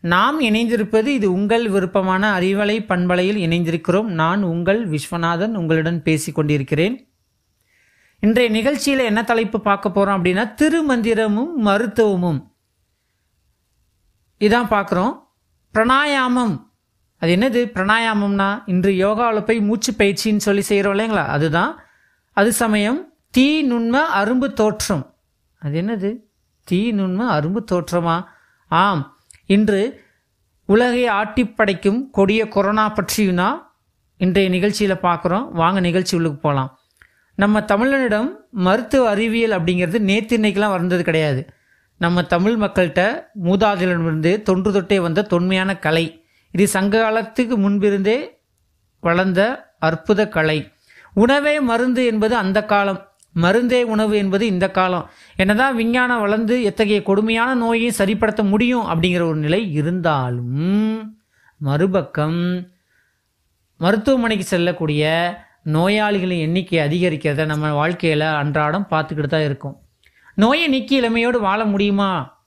நாம் 0.00 0.40
இணைந்திருப்பது 0.40 1.06
இது 1.06 1.32
உங்கள் 1.32 1.68
விருப்பமான 1.68 2.38
அறிவலை 2.38 2.86
பண்பலையில் 2.86 3.36
இணைந்திருக்கிறோம். 3.36 4.02
நான் 4.02 4.42
உங்கள் 4.42 4.90
விஸ்வநாதன் 4.90 5.54
உங்களுடன் 5.54 6.02
பேசி 6.02 6.32
கொண்டிருக்கிறேன். 6.32 7.12
இன்றைய 8.20 8.50
நிகழ்ச்சியில் 8.50 8.98
என்ன 8.98 9.24
தலைப்பு 9.24 9.60
பார்க்க 9.60 9.90
போகிறோம் 9.90 10.24
அப்படின்னா 10.24 10.54
திருமந்திரமும் 10.62 11.54
மருத்துவமும். 11.54 12.52
இதான் 14.40 14.70
பார்க்குறோம். 14.70 15.26
பிராணாயாமம். 15.74 16.66
அது 17.18 17.36
என்னது? 17.36 17.76
பிராணாயாமம்னா 17.76 18.62
இன்று 18.66 18.96
யோகாவில் 18.96 19.44
போய் 19.44 19.60
மூச்சு 19.60 19.92
பயிற்சின்னு 19.92 20.36
சொல்லி 20.36 20.60
செய்கிறோம் 20.60 20.98
இல்லைங்களா? 20.98 21.26
அதுதான். 21.26 21.80
அது 22.32 22.52
சமயம் 22.52 23.12
தீ 23.30 23.72
நுண்ம 23.72 24.00
அரும்பு 24.14 24.52
தோற்றம். 24.52 25.14
அது 25.58 25.82
என்னது? 25.82 26.16
தீ 26.64 26.92
நுண்ம 26.92 27.28
அரும்பு 27.28 27.64
தோற்றமா? 27.72 28.24
ஆம். 28.68 29.17
இன்று 29.48 30.04
உலகை 30.66 31.06
ஆட்டி 31.06 31.48
படைக்கும் 31.48 32.10
கொடிய 32.10 32.48
கொரோனா 32.48 32.92
பற்றியுனா 32.92 33.62
இன்றைய 34.16 34.48
நிகழ்ச்சியில் 34.50 34.96
பார்க்குறோம். 34.96 35.50
வாங்க 35.50 35.80
நிகழ்ச்சி 35.80 36.16
உள்ளுக்கு 36.16 36.38
போகலாம். 36.38 36.78
நம்ம 37.34 37.60
தமிழனிடம் 37.60 38.30
மருத்துவ 38.50 39.08
அறிவியல் 39.08 39.50
அப்படிங்கிறது 39.50 39.98
நேற்று 39.98 40.38
இன்னைக்கெலாம் 40.38 40.70
வந்தது 40.70 41.04
கிடையாது. 41.04 41.50
நம்ம 41.98 42.22
தமிழ் 42.22 42.52
மக்கள்கிட்ட 42.52 43.22
மூதாதிலிருந்து 43.42 44.42
தொன்று 44.42 44.72
தொட்டே 44.72 45.00
வந்த 45.00 45.22
தொன்மையான 45.22 45.78
கலை. 45.78 46.24
இது 46.50 46.68
சங்க 46.68 47.02
காலத்துக்கு 47.02 47.58
முன்பிருந்தே 47.58 48.40
வளர்ந்த 49.00 49.70
அற்புத 49.78 50.28
கலை. 50.28 50.72
உணவே 51.14 51.60
மருந்து 51.60 52.06
என்பது 52.06 52.36
அந்த 52.36 52.64
காலம். 52.64 53.07
மருந்தே 53.34 53.82
உணவு 53.82 54.16
என்பது 54.16 54.46
இந்த 54.46 54.70
காலம். 54.70 55.10
என்னதான் 55.36 55.76
விஞ்ஞானம் 55.76 56.20
வளர்ந்து 56.20 56.62
எத்தகைய 56.62 57.02
கொடுமையான 57.02 57.54
நோயையும் 57.54 57.98
சரிப்படுத்த 57.98 58.42
முடியும் 58.48 58.86
அப்படிங்கிற 58.86 59.22
ஒரு 59.22 59.36
நிலை 59.36 59.72
இருந்தாலும் 59.72 60.56
மறுபக்கம் 61.56 62.40
மருத்துவமனைக்கு 63.76 64.44
செல்லக்கூடிய 64.44 65.04
நோயாளிகளின் 65.64 66.40
எண்ணிக்கை 66.40 66.78
அதிகரிக்கிறத 66.78 67.44
நம்ம 67.44 67.72
வாழ்க்கையில் 67.72 68.20
அன்றாடம் 68.20 68.86
பார்த்துக்கிட்டு 68.90 69.26
தான் 69.26 69.44
இருக்கும். 69.44 69.76
நோயை 70.34 70.66
நீக்கி 70.68 70.94
இளமையோடு 70.94 71.40
வாழ 71.40 71.64
முடியுமா? 71.64 72.40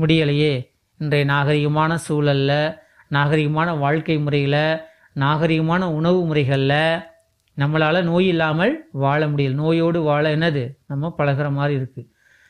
முடியலையே. 0.00 0.76
இன்றைய 0.96 1.24
நாகரிகமான 1.24 1.94
சூழலில் 1.94 2.74
நாகரிகமான 3.10 3.78
வாழ்க்கை 3.78 4.18
முறையில் 4.18 4.80
நாகரிகமான 5.14 5.84
உணவு 5.84 6.26
முறைகளில் 6.26 7.00
நம்மளால் 7.58 8.02
நோய் 8.02 8.26
இல்லாமல் 8.26 8.88
வாழ 8.92 9.26
முடியல. 9.26 9.52
நோயோடு 9.52 10.02
வாழ 10.02 10.36
என்னது? 10.36 10.68
நம்ம 10.86 11.14
பழகுற 11.18 11.50
மாதிரி 11.50 11.80
இருக்குது 11.80 12.06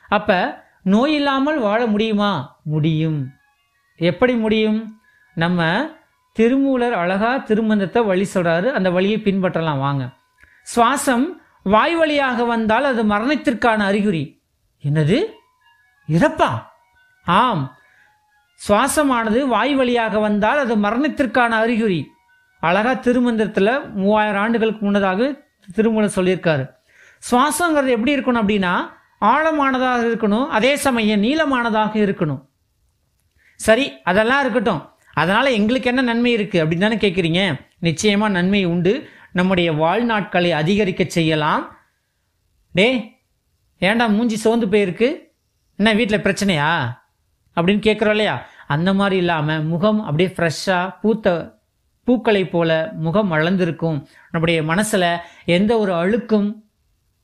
அப்போ 0.09 0.67
நோய் 0.83 1.15
இல்லாமல் 1.15 1.59
வாழ 1.59 1.87
முடியுமா? 1.87 2.61
முடியும். 2.65 3.31
எப்படி 3.97 4.35
முடியும்? 4.35 5.00
நம்ம 5.35 5.91
திருமூலர் 6.33 6.93
அழகா 6.93 7.37
திருமந்தத்தை 7.37 8.03
வழி 8.03 8.29
சொல்றாரு. 8.35 8.71
அந்த 8.71 8.91
வழியை 8.91 9.21
பின்பற்றலாம். 9.25 9.79
வாங்க. 9.79 10.11
சுவாசம் 10.77 11.25
வாய் 11.62 11.95
வழியாக 11.95 12.45
வந்தால் 12.45 12.85
அது 12.85 13.05
மரணத்திற்கான 13.05 13.77
அறிகுறி. 13.77 14.43
என்னது? 14.88 15.25
இறப்பா? 16.09 16.62
ஆம். 17.25 17.77
சுவாசமானது 18.69 19.47
வாய் 19.47 19.75
வழியாக 19.75 20.19
வந்தால் 20.19 20.59
அது 20.59 20.77
மரணத்திற்கான 20.77 21.49
அறிகுறி. 21.49 22.12
அழகா 22.61 22.93
திருமந்திரத்தில் 22.93 23.93
மூவாயிரம் 23.93 24.41
ஆண்டுகளுக்கு 24.41 24.85
முன்னதாக 24.85 25.43
திருமணம் 25.75 26.11
சொல்லியிருக்காரு. 26.17 26.71
சுவாசங்கிறது 27.31 27.88
எப்படி 27.88 28.17
இருக்கணும் 28.17 28.43
அப்படின்னா 28.43 28.88
ஆழமானதாக 29.21 30.07
இருக்கணும் 30.07 30.47
அதே 30.47 30.77
சமயம் 30.77 31.23
நீளமானதாக 31.23 31.93
இருக்கணும். 31.93 32.47
சரி 33.55 34.03
அதெல்லாம் 34.03 34.41
இருக்கட்டும். 34.41 34.91
அதனால் 35.15 35.47
எங்களுக்கு 35.47 35.88
என்ன 35.88 36.03
நன்மை 36.03 36.37
இருக்குது 36.37 36.59
அப்படின்னு 36.59 36.79
தானே 36.79 36.97
கேட்குறீங்க 36.97 37.61
நிச்சயமாக 37.79 38.33
நன்மை 38.33 38.65
உண்டு. 38.65 39.09
நம்முடைய 39.33 39.73
வாழ்நாட்களை 39.73 40.50
அதிகரிக்க 40.50 41.05
செய்யலாம். 41.07 41.77
டே 42.73 43.17
ஏன்டா 43.81 44.09
மூஞ்சி 44.09 44.37
சோர்ந்து 44.37 44.67
போயிருக்கு? 44.67 45.37
என்ன 45.77 45.93
வீட்டில் 45.93 46.21
பிரச்சனையா? 46.21 46.88
அப்படின்னு 47.57 47.81
கேட்குறோம் 47.81 48.11
இல்லையா? 48.11 48.47
அந்த 48.67 48.95
மாதிரி 48.95 49.17
இல்லாமல் 49.17 49.62
முகம் 49.62 50.05
அப்படியே 50.05 50.35
ஃப்ரெஷ்ஷாக 50.37 50.95
பூத்த 51.00 51.58
பூக்களை 52.09 52.43
போல 52.55 52.71
முகம் 53.07 53.33
வளர்ந்திருக்கும். 53.35 53.99
நம்முடைய 54.33 54.59
மனசில் 54.71 55.11
எந்த 55.57 55.73
ஒரு 55.83 55.93
அழுக்கும் 56.03 56.49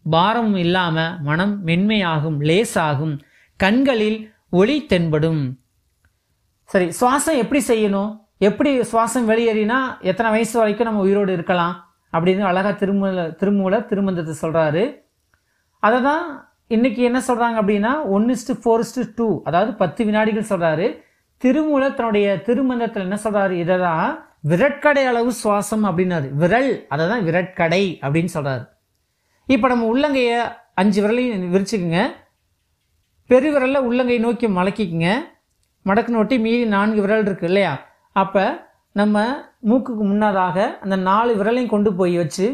பாரமும் 0.04 0.58
இல்லாமல் 0.64 1.14
மனம் 1.28 1.54
மென்மையாகும் 1.68 2.38
லேசாகும். 2.48 3.14
கண்களில் 3.60 4.18
ஒளி 4.60 4.76
தென்படும். 4.90 5.42
சரி 6.70 6.86
சுவாசம் 6.98 7.40
எப்படி 7.42 7.60
செய்யணும்? 7.70 8.10
எப்படி 8.48 8.70
சுவாசம் 8.90 9.28
வெளியேறினா 9.30 9.78
எத்தனை 10.10 10.28
வயசு 10.34 10.54
வரைக்கும் 10.60 10.88
நம்ம 10.88 11.04
உயிரோடு 11.06 11.32
இருக்கலாம்? 11.36 11.74
அப்படின்னு 12.14 12.44
அழகா 12.50 12.72
திருமூல 12.80 13.22
திருமூல 13.40 13.74
திருமந்தத்தை 13.90 14.34
சொல்றாரு. 14.42 14.84
அதை 15.86 15.98
தான் 16.08 16.26
இன்னைக்கு 16.74 17.00
என்ன 17.08 17.18
சொல்றாங்க 17.28 17.56
அப்படின்னா 17.62 17.92
one 18.16 18.26
is to 18.34 18.54
four 18.62 18.82
is to 18.84 19.02
two 19.16 19.26
அதாவது 19.48 19.70
பத்து 19.80 20.02
வினாடிகள் 20.08 20.50
சொல்றாரு. 20.52 20.86
திருமூல 21.42 21.82
தன்னுடைய 21.98 22.26
திருமந்தத்தில் 22.48 23.06
என்ன 23.06 23.18
சொல்றாரு? 23.24 23.54
இதை 23.64 23.76
தான் 23.86 24.08
விரட்கடை 24.50 25.02
அளவு 25.10 25.30
சுவாசம் 25.42 25.84
அப்படின்னாரு. 25.88 26.28
விரல் 26.40 26.70
அதை 26.92 27.04
தான் 27.12 27.24
விரட்கடை 27.28 27.84
அப்படின்னு 28.04 28.32
சொல்கிறாரு 28.36 28.64
இப்போ 29.48 29.66
நம்ம 29.72 29.86
உள்ளங்கைய 29.92 30.32
அஞ்சு 30.80 30.98
விரலையும் 31.04 31.54
விரிச்சுக்குங்க. 31.54 32.00
பெருவிரலில் 33.30 33.86
உள்ளங்கை 33.88 34.18
நோக்கி 34.26 34.46
மடக்கிக்குங்க 34.58 35.10
மடக்கு 35.88 36.10
நோட்டி 36.16 36.36
மீதி 36.44 36.64
நான்கு 36.74 37.00
விரல் 37.04 37.26
இருக்குது 37.28 37.50
இல்லையா? 37.50 37.72
அப்போ 38.22 38.44
நம்ம 39.00 39.22
மூக்குக்கு 39.68 40.04
முன்னதாக 40.10 40.66
அந்த 40.84 40.96
நாலு 41.08 41.32
விரலையும் 41.40 41.72
கொண்டு 41.72 41.90
போய் 41.98 42.14
வச்சு 42.22 42.46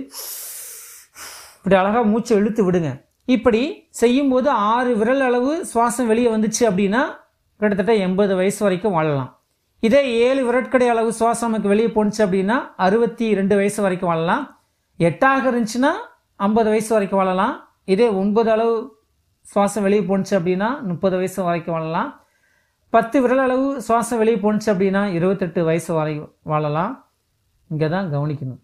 இப்படி 1.57 1.76
அழகாக 1.81 2.05
மூச்சை 2.12 2.37
இழுத்து 2.40 2.62
விடுங்க. 2.66 2.90
இப்படி 3.35 3.62
செய்யும்போது 4.03 4.48
ஆறு 4.72 4.92
விரல் 5.00 5.24
அளவு 5.29 5.53
சுவாசம் 5.72 6.11
வெளியே 6.12 6.31
வந்துச்சு 6.35 6.62
அப்படின்னா 6.70 7.03
கிட்டத்தட்ட 7.61 7.94
எண்பது 8.07 8.33
வயசு 8.40 8.61
வரைக்கும் 8.66 8.96
வாழலாம். 8.96 9.31
இதே 9.86 10.00
ஏழு 10.26 10.40
விரட்கடை 10.46 10.86
அளவு 10.92 11.10
சுவாசம் 11.18 11.48
நமக்கு 11.48 11.70
வெளியே 11.72 11.90
போணுச்சு 11.94 12.20
அப்படின்னா 12.24 12.56
அறுபத்தி 12.86 13.26
ரெண்டு 13.38 13.54
வயசு 13.58 13.80
வரைக்கும் 13.84 14.10
வாழலாம். 14.10 14.42
எட்டாக 14.98 15.44
இருந்துச்சுன்னா 15.50 15.92
ஐம்பது 16.46 16.68
வயசு 16.72 16.90
வரைக்கும் 16.94 17.20
வாழலாம். 17.20 17.54
இதே 17.94 18.08
ஒன்பது 18.22 18.50
அளவு 18.54 18.74
சுவாசம் 19.52 19.84
வெளியே 19.86 20.02
போணுச்சு 20.10 20.34
அப்படின்னா 20.38 20.68
முப்பது 20.90 21.16
வயசு 21.20 21.40
வரைக்கும் 21.46 21.74
வாழலாம். 21.76 22.10
பத்து 22.92 23.16
விரல் 23.22 23.42
அளவு 23.46 23.66
சுவாசம் 23.86 24.20
வெளியே 24.22 24.38
போணுச்சு 24.44 24.68
அப்படின்னா 24.72 25.02
இருபத்தெட்டு 25.16 25.62
வயசு 25.70 25.90
வரை 25.94 26.14
வாழலாம். 26.52 26.92
இங்கே 27.70 27.88
தான் 27.88 28.12
கவனிக்கணும். 28.14 28.60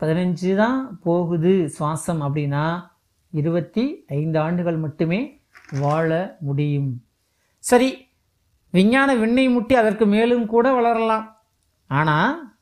பதினஞ்சு 0.00 0.50
தான் 0.62 0.78
போகுது 1.06 1.52
சுவாசம் 1.76 2.20
அப்படின்னா 2.26 2.64
இருபத்தி 3.40 3.84
ஐந்து 4.20 4.38
ஆண்டுகள் 4.38 4.78
மட்டுமே 4.86 5.20
வாழ 5.84 6.08
முடியும். 6.48 6.90
சரி 7.58 7.90
விஞ்ஞான 8.74 9.14
விண்ணை 9.14 9.48
முட்டி 9.48 9.74
அதற்கு 9.74 10.06
மேலும் 10.06 10.46
கூட 10.46 10.66
வளரலாம். 10.72 11.26
ஆனால் 11.86 12.54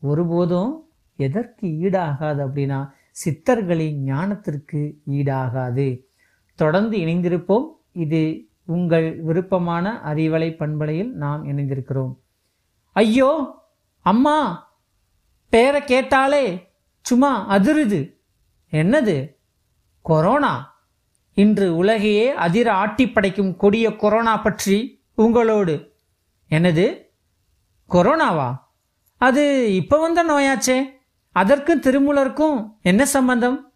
ஒருபோதும் 0.00 0.88
எதற்கு 1.16 1.66
ஈடாகாது 1.66 2.40
அப்படின்னா 2.46 2.78
சித்தர்களின் 3.24 3.98
ஞானத்திற்கு 4.04 4.80
ஈடாகாது. 5.10 6.00
தொடர்ந்து 6.54 6.96
இணைந்திருப்போம். 6.98 7.66
இது 7.92 8.48
உங்கள் 8.64 9.20
விருப்பமான 9.20 10.00
அறிவலை 10.04 10.56
பண்பலையில் 10.56 11.12
நாம் 11.12 11.44
இணைந்திருக்கிறோம். 11.44 12.14
ஐயோ 12.92 13.30
அம்மா 14.00 14.38
பேரை 15.48 15.84
கேட்டாலே 15.84 16.44
சும்மா 17.00 17.58
அதிருது. 17.58 18.00
என்னது? 18.70 19.16
கொரோனா? 20.02 20.54
இன்று 21.34 21.76
உலகையே 21.76 22.30
அதிர 22.30 22.72
ஆட்டி 22.72 23.04
படைக்கும் 23.08 23.56
கொடிய 23.56 23.96
கொரோனா 23.96 24.36
பற்றி 24.36 24.78
உங்களோடு. 25.14 25.92
என்னது? 26.50 27.00
கொரோனாவா? 27.90 28.56
அது 29.16 29.74
இப்போ 29.74 29.98
வந்த 29.98 30.24
நோயாச்சே. 30.24 30.82
அதற்கும் 31.32 31.80
திருமூலருக்கும் 31.80 32.68
என்ன 32.82 33.06
சம்பந்தம்? 33.06 33.72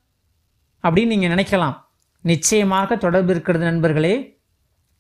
அப்படின்னு 0.83 1.07
நீங்கள் 1.07 1.31
நினைக்கலாம். 1.31 1.77
நிச்சயமாக 2.21 2.97
தொடர்பு 2.97 3.31
இருக்கிறது 3.31 3.65
நண்பர்களே. 3.65 4.41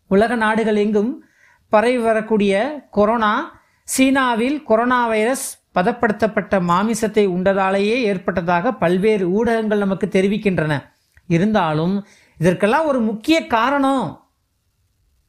உலக 0.08 0.34
நாடுகள் 0.34 0.76
எங்கும் 0.76 1.24
பரவி 1.68 1.98
வரக்கூடிய 1.98 2.80
கொரோனா 2.90 3.60
சீனாவில் 3.84 4.62
கொரோனா 4.62 5.06
வைரஸ் 5.06 5.64
பதப்படுத்தப்பட்ட 5.74 6.60
மாமிசத்தை 6.60 7.26
உண்டதாலேயே 7.28 8.02
ஏற்பட்டதாக 8.02 8.72
பல்வேறு 8.72 9.30
ஊடகங்கள் 9.30 9.78
நமக்கு 9.78 10.06
தெரிவிக்கின்றன. 10.06 10.82
இருந்தாலும் 11.26 12.06
இதற்கெல்லாம் 12.38 12.86
ஒரு 12.86 13.00
முக்கிய 13.00 13.46
காரணம். 13.46 14.25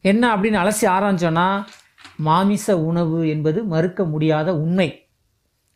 என்ன 0.01 0.35
அப்படின்னு 0.35 0.59
அலசி 0.63 0.85
ஆரம்பிச்சோன்னா 0.85 1.63
மாமிச 2.15 2.77
உணவு 2.77 3.29
என்பது 3.29 3.63
மறுக்க 3.63 4.03
முடியாத 4.03 4.55
உண்மை. 4.55 5.09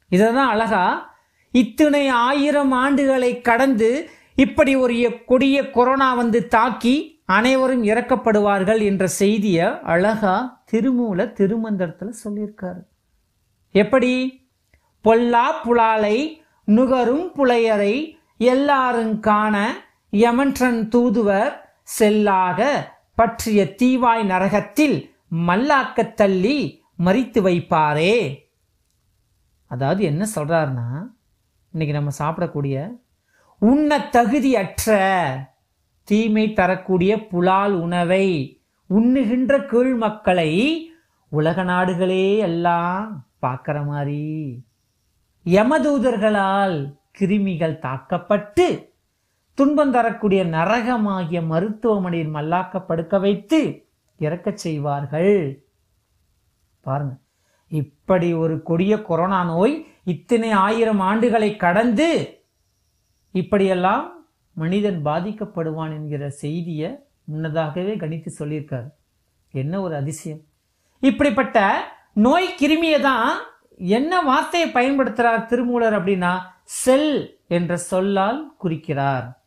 இதை 0.09 0.33
தான் 0.33 0.49
அழகா 0.49 1.15
இத்தனை 1.51 2.07
ஆயிரம் 2.07 2.73
ஆண்டுகளை 2.73 3.41
கடந்து 3.41 4.09
இப்படி 4.35 4.75
ஒரு 4.75 5.23
கொடிய 5.25 5.69
கொரோனா 5.69 6.13
வந்து 6.13 6.47
தாக்கி 6.47 7.23
அனைவரும் 7.25 7.83
இறக்கப்படுவார்கள் 7.83 8.83
என்ற 8.83 9.07
செய்தியை 9.07 9.81
அழகா 9.83 10.63
திருமூல 10.71 11.33
திருமந்திரத்தில் 11.33 12.13
சொல்லியிருக்காரு. 12.23 12.81
எப்படி? 13.71 14.43
பொல்லா 15.01 15.51
புலாலை 15.51 16.43
நுகரும் 16.63 17.31
புலையரை 17.35 18.13
எல்லாரும் 18.37 19.19
காண 19.19 19.75
யமன்றன் 20.11 20.87
தூதுவர் 20.87 21.61
செல்லாக 21.99 22.89
பற்றிய 23.21 23.61
தீவாய் 23.81 24.23
நரகத்தில் 24.25 24.97
மல்லாக்கத் 25.47 26.15
தள்ளி 26.15 26.57
மறித்து 27.05 27.39
வைப்பாரே. 27.47 28.15
அதாவது 29.71 30.01
என்ன 30.03 30.23
சொல்றாருன்னா 30.35 30.87
இன்னைக்கு 31.73 31.93
நம்ம 31.97 32.11
சாப்பிடக்கூடிய 32.19 32.77
உண்ண 33.61 33.97
தகுதியற்ற 34.15 34.89
தீமை 36.07 36.45
தரக்கூடிய 36.53 37.11
புலால் 37.31 37.75
உணவை 37.85 38.25
உண்ணுகின்ற 38.89 39.53
கீழ் 39.65 39.93
மக்களை 39.95 40.51
உலக 41.31 41.63
நாடுகளே 41.63 42.25
எல்லாம் 42.47 43.11
பார்க்குற 43.43 43.77
மாதிரி 43.85 44.23
யமதூதர்களால் 45.45 46.77
கிருமிகள் 47.19 47.77
தாக்கப்பட்டு 47.79 48.65
துன்பம் 49.53 49.91
தரக்கூடிய 49.91 50.45
நரகமாகிய 50.45 51.45
மருத்துவமனையில் 51.45 52.33
மல்லாக்க 52.33 52.85
படுக்க 52.85 53.19
வைத்து 53.19 53.85
இறக்கச் 54.19 54.57
செய்வார்கள். 54.57 55.65
பாருங்க. 56.81 57.15
இப்படி 57.67 58.33
ஒரு 58.33 58.63
கொடிய 58.63 59.01
கொரோனா 59.01 59.43
நோய் 59.43 59.85
இத்தனை 60.03 60.51
ஆயிரம் 60.51 61.01
ஆண்டுகளை 61.01 61.57
கடந்து 61.57 62.39
இப்படியெல்லாம் 63.31 64.25
மனிதன் 64.53 65.05
பாதிக்கப்படுவான் 65.05 65.89
என்கிற 65.89 66.29
செய்தியை 66.29 66.99
முன்னதாகவே 67.23 67.95
கணித்து 67.95 68.27
சொல்லியிருக்காரு. 68.39 68.89
என்ன 69.51 69.81
ஒரு 69.81 69.95
அதிசயம். 69.95 70.39
இப்படிப்பட்ட 70.99 71.83
நோய் 72.13 72.55
கிருமியை 72.61 73.01
தான் 73.01 73.39
என்ன 73.75 74.21
வார்த்தையை 74.21 74.69
பயன்படுத்துகிறார் 74.69 75.45
திருமூலர் 75.45 76.03
அப்படின்னா 76.03 76.39
செல் 76.63 77.39
என்ற 77.47 77.77
சொல்லால் 77.77 78.55
குறிக்கிறார். 78.57 79.40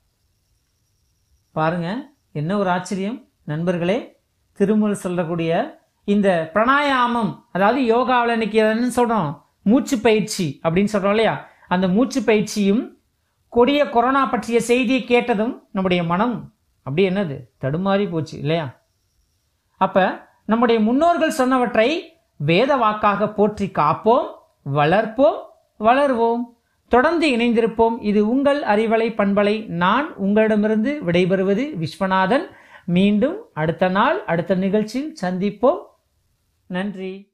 பாருங்க 1.56 1.88
என்ன 2.32 2.58
ஒரு 2.58 2.70
ஆச்சரியம். 2.70 3.28
நண்பர்களே 3.44 4.22
திருமூலர் 4.52 5.04
சொல்லக்கூடிய 5.04 5.80
இந்த 6.04 6.50
பிராணாயாமம் 6.54 7.30
அதாவது 7.52 7.80
யோகாவில் 7.80 8.34
இன்னைக்கு 8.36 8.58
என்ன 8.58 8.90
சொல்றோம் 8.96 9.28
மூச்சு 9.62 9.98
பயிற்சி 9.98 10.60
அப்படின்னு 10.62 10.92
சொல்றோம் 10.92 11.14
இல்லையா? 11.16 11.46
அந்த 11.68 11.88
மூச்சு 11.88 12.22
பயிற்சியும் 12.22 12.82
கொடிய 13.48 13.88
கொரோனா 13.88 14.26
பற்றிய 14.26 14.60
செய்தியை 14.60 15.04
கேட்டதும் 15.04 15.54
நம்முடைய 15.72 16.04
மனம் 16.04 16.54
அப்படி 16.82 17.08
என்னது? 17.08 17.36
தடுமாறி 17.60 18.10
போச்சு 18.10 18.38
இல்லையா? 18.38 18.66
அப்ப 19.76 20.26
நம்முடைய 20.46 20.80
முன்னோர்கள் 20.80 21.38
சொன்னவற்றை 21.38 21.88
வேத 22.36 22.76
வாக்காக 22.76 23.28
போற்றி 23.28 23.70
காப்போம் 23.74 24.26
வளர்ப்போம் 24.72 25.38
வளர்வோம். 25.80 26.53
தொடர்ந்து 26.88 27.28
இணைந்திருப்போம். 27.28 27.96
இது 28.00 28.28
உங்கள் 28.28 28.62
அறிவலை 28.62 29.14
பண்பலை. 29.14 29.66
நான் 29.66 30.14
உங்களிடமிருந்து 30.14 31.00
விடைபெறுவது 31.06 31.76
விஸ்வநாதன். 31.76 32.46
மீண்டும் 32.86 33.36
அடுத்த 33.52 33.88
நாள் 33.88 34.24
அடுத்த 34.24 34.54
நிகழ்ச்சியில் 34.54 35.16
சந்திப்போம். 35.22 35.78
நன்றி. 36.66 37.33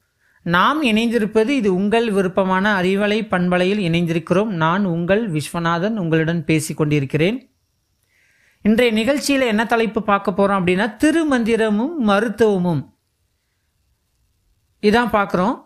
நாம் 0.43 0.83
இணைந்திருப்பது 0.83 1.47
இது 1.47 1.75
உங்கள் 1.75 2.11
விருப்பமான 2.11 2.81
அறிவலை 2.81 3.27
பண்பலையில் 3.27 3.91
இணைந்திருக்கிறோம். 3.91 4.45
நான் 4.45 4.85
உங்கள் 4.85 5.31
விஸ்வநாதன் 5.31 5.95
உங்களுடன் 5.95 6.45
பேசி 6.45 6.73
கொண்டிருக்கிறேன். 6.73 7.55
இன்றைய 8.61 8.91
நிகழ்ச்சியில் 8.91 9.41
என்ன 9.41 9.65
தலைப்பு 9.65 10.03
பார்க்க 10.03 10.33
போகிறோம் 10.33 10.67
அப்படின்னா 10.67 10.95
திருமந்திரமும் 11.03 11.95
மருத்துவமும். 11.97 12.97
இதான் 14.81 15.09
பார்க்குறோம். 15.09 15.61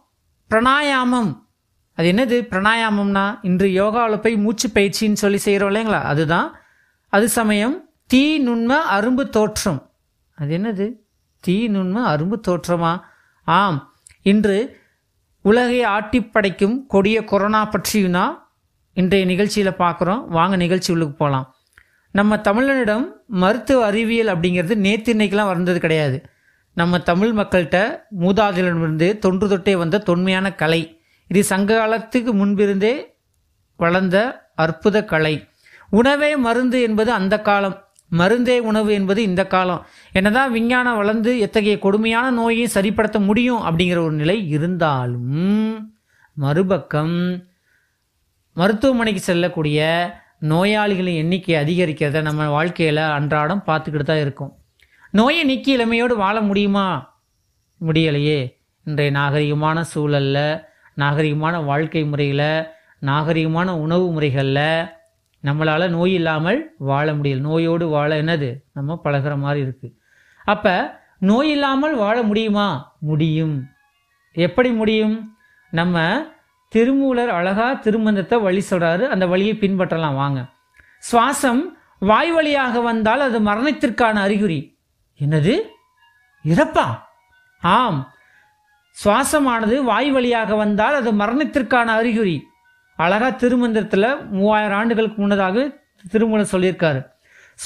பிராணாயாமம். 0.50 1.44
அது 1.94 2.12
என்னது? 2.12 2.54
பிராணாயாமம்னா 2.54 3.40
இன்று 3.42 3.68
யோகாவில் 3.68 4.22
போய் 4.22 4.38
மூச்சு 4.38 4.70
பயிற்சின்னு 4.70 5.14
சொல்லி 5.14 5.38
செய்கிறோம் 5.38 5.74
இல்லைங்களா? 5.74 6.02
அதுதான். 6.02 6.56
அது 7.10 7.30
சமயம் 7.30 7.90
தீ 8.08 8.50
நுண்ம 8.50 8.78
அரும்பு 8.92 9.30
தோற்றம். 9.30 9.92
அது 10.36 10.58
என்னது? 10.58 10.94
தீ 11.40 11.70
நுண்ம 11.70 12.04
அரும்பு 12.04 12.40
தோற்றமா? 12.48 13.00
ஆம். 13.44 13.95
இன்று 14.26 14.80
உலகை 15.42 15.84
ஆட்டி 15.84 16.24
படைக்கும் 16.24 16.88
கொடிய 16.88 17.24
கொரோனா 17.24 17.70
பற்றியும்னா 17.70 18.38
இன்றைய 18.94 19.26
நிகழ்ச்சியில் 19.26 19.72
பார்க்குறோம். 19.72 20.26
வாங்க 20.28 20.56
நிகழ்ச்சி 20.56 20.92
உள்ளுக்கு 20.92 21.16
போகலாம். 21.16 21.56
நம்ம 22.12 22.36
தமிழனிடம் 22.36 23.08
மருத்துவ 23.28 23.86
அறிவியல் 23.86 24.28
அப்படிங்கிறது 24.28 24.76
நேற்று 24.76 25.14
இன்னைக்கெலாம் 25.14 25.46
வந்தது 25.46 25.80
கிடையாது. 25.80 26.26
நம்ம 26.74 27.00
தமிழ் 27.00 27.30
மக்கள்கிட்ட 27.30 28.00
மூதாதிலிருந்து 28.20 29.18
தொன்று 29.18 29.50
தொட்டே 29.50 29.76
வந்த 29.76 29.98
தொன்மையான 29.98 30.56
கலை. 30.56 31.02
இது 31.28 31.44
சங்க 31.44 31.78
காலத்துக்கு 31.78 32.34
முன்பிருந்தே 32.34 33.18
வளர்ந்த 33.78 34.50
அற்புத 34.56 35.06
கலை. 35.06 35.48
உணவே 35.90 36.36
மருந்து 36.36 36.82
என்பது 36.82 37.12
அந்த 37.12 37.42
காலம். 37.42 37.85
மருந்தே 38.12 38.58
உணவு 38.60 38.94
என்பது 38.94 39.24
இந்த 39.24 39.48
காலம். 39.48 39.86
என்னதான் 40.12 40.52
விஞ்ஞானம் 40.52 40.96
வளர்ந்து 40.96 41.40
எத்தகைய 41.40 41.80
கொடுமையான 41.80 42.32
நோயை 42.32 42.70
சரிப்படுத்த 42.74 43.20
முடியும் 43.20 43.62
அப்படிங்கிற 43.62 43.98
ஒரு 43.98 44.12
நிலை 44.12 44.50
இருந்தாலும் 44.50 45.34
மறுபக்கம் 46.34 47.44
மருத்துவமனைக்கு 48.54 49.22
செல்லக்கூடிய 49.22 49.80
நோயாளிகளின் 50.42 51.16
எண்ணிக்கை 51.16 51.56
அதிகரிக்கிறத 51.56 52.22
நம்ம 52.22 52.48
வாழ்க்கையில் 52.50 52.98
அன்றாடம் 52.98 53.64
பார்த்துக்கிட்டு 53.68 54.04
தான் 54.04 54.20
இருக்கும். 54.20 54.58
நோயை 55.12 55.44
நீக்கி 55.44 55.72
இளமையோடு 55.72 56.16
வாழ 56.16 56.42
முடியுமா? 56.42 57.18
முடியலையே. 57.86 58.40
இன்றைய 58.84 59.12
நாகரிகமான 59.12 59.82
சூழலில் 59.82 60.62
நாகரிகமான 60.98 61.66
வாழ்க்கை 61.66 62.04
முறையில் 62.04 62.66
நாகரிகமான 63.02 63.72
உணவு 63.80 64.12
முறைகளில் 64.12 64.88
நம்மளால் 65.46 65.90
நோய் 65.90 66.14
இல்லாமல் 66.14 66.74
வாழ 66.78 67.14
முடியல. 67.14 67.40
நோயோடு 67.40 67.88
வாழ 67.88 68.24
என்னது? 68.24 68.56
நம்ம 68.74 69.02
பழகுற 69.04 69.38
மாதிரி 69.38 69.68
இருக்குது 69.68 69.94
அப்போ 70.44 71.04
நோய் 71.20 71.50
இல்லாமல் 71.50 71.96
வாழ 71.96 72.22
முடியுமா? 72.22 72.96
முடியும். 73.00 73.68
எப்படி 74.34 74.72
முடியும்? 74.72 75.38
நம்ம 75.72 76.26
திருமூலர் 76.70 77.30
அழகா 77.30 77.74
திருமந்தத்தை 77.74 78.40
வழி 78.40 78.64
சொல்றாரு. 78.70 79.08
அந்த 79.08 79.28
வழியை 79.28 79.56
பின்பற்றலாம். 79.56 80.16
வாங்க. 80.16 80.46
சுவாசம் 81.12 81.62
வாய் 82.00 82.32
வழியாக 82.32 82.82
வந்தால் 82.82 83.20
அது 83.20 83.40
மரணத்திற்கான 83.40 84.14
அறிகுறி. 84.14 84.78
என்னது? 85.20 85.62
இறப்பா? 86.44 87.00
ஆம். 87.62 88.14
சுவாசமானது 89.06 89.84
வாய் 89.84 90.12
வழியாக 90.12 90.56
வந்தால் 90.56 90.94
அது 90.94 91.14
மரணத்திற்கான 91.14 91.84
அறிகுறி. 91.84 92.48
அழகா 92.96 93.30
திருமந்திரத்தில் 93.30 94.30
மூவாயிரம் 94.30 94.78
ஆண்டுகளுக்கு 94.78 95.20
முன்னதாக 95.20 95.78
திருமணம் 96.10 96.48
சொல்லியிருக்காரு. 96.52 97.06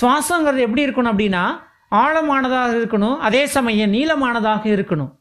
சுவாசங்கிறது 0.02 0.58
எப்படி 0.58 0.86
இருக்கணும் 0.86 1.14
அப்படின்னா 1.14 1.60
ஆழமானதாக 1.92 2.78
இருக்கணும் 2.78 3.18
அதே 3.18 3.46
சமயம் 3.46 3.94
நீளமானதாக 3.94 4.64
இருக்கணும். 4.64 5.16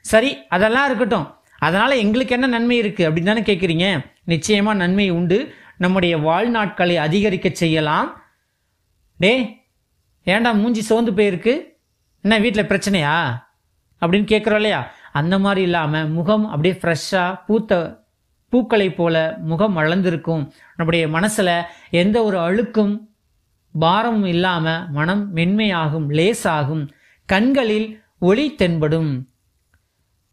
சரி 0.00 0.46
அதெல்லாம் 0.48 0.84
இருக்கட்டும். 0.86 1.34
அதனால் 1.58 1.90
எங்களுக்கு 1.90 2.34
என்ன 2.34 2.46
நன்மை 2.46 2.82
இருக்குது 2.82 3.02
அப்படின்னு 3.02 3.24
தானே 3.24 3.40
கேட்குறீங்க 3.40 4.04
நிச்சயமாக 4.24 4.76
நன்மை 4.76 5.10
உண்டு. 5.10 5.54
நம்முடைய 5.76 6.18
வாழ்நாட்களை 6.18 6.96
அதிகரிக்க 6.96 7.48
செய்யலாம். 7.52 8.22
டே 9.18 9.62
ஏன்டா 10.24 10.54
மூஞ்சி 10.54 10.80
சோர்ந்து 10.80 11.12
போயிருக்கு? 11.12 11.82
என்ன 12.20 12.38
வீட்டில் 12.38 12.66
பிரச்சனையா? 12.66 13.32
அப்படின்னு 14.00 14.26
கேட்குறோம் 14.30 14.54
இல்லையா? 14.54 14.92
அந்த 15.12 15.38
மாதிரி 15.38 15.62
இல்லாமல் 15.62 16.08
முகம் 16.08 16.48
அப்படியே 16.48 16.80
ஃப்ரெஷ்ஷாக 16.80 17.40
பூத்த 17.46 18.03
பூக்களை 18.54 18.88
போல 19.00 19.16
முகம் 19.50 19.76
வளர்ந்திருக்கும். 19.80 20.44
நம்முடைய 20.78 21.04
மனசில் 21.16 21.56
எந்த 22.02 22.16
ஒரு 22.28 22.38
அழுக்கும் 22.46 22.94
பாரமும் 23.74 24.28
இல்லாமல் 24.32 24.84
மனம் 24.96 25.22
மென்மையாகும் 25.36 26.08
லேசாகும். 26.18 26.84
கண்களில் 27.28 27.88
ஒளி 28.28 28.44
தென்படும். 28.60 29.12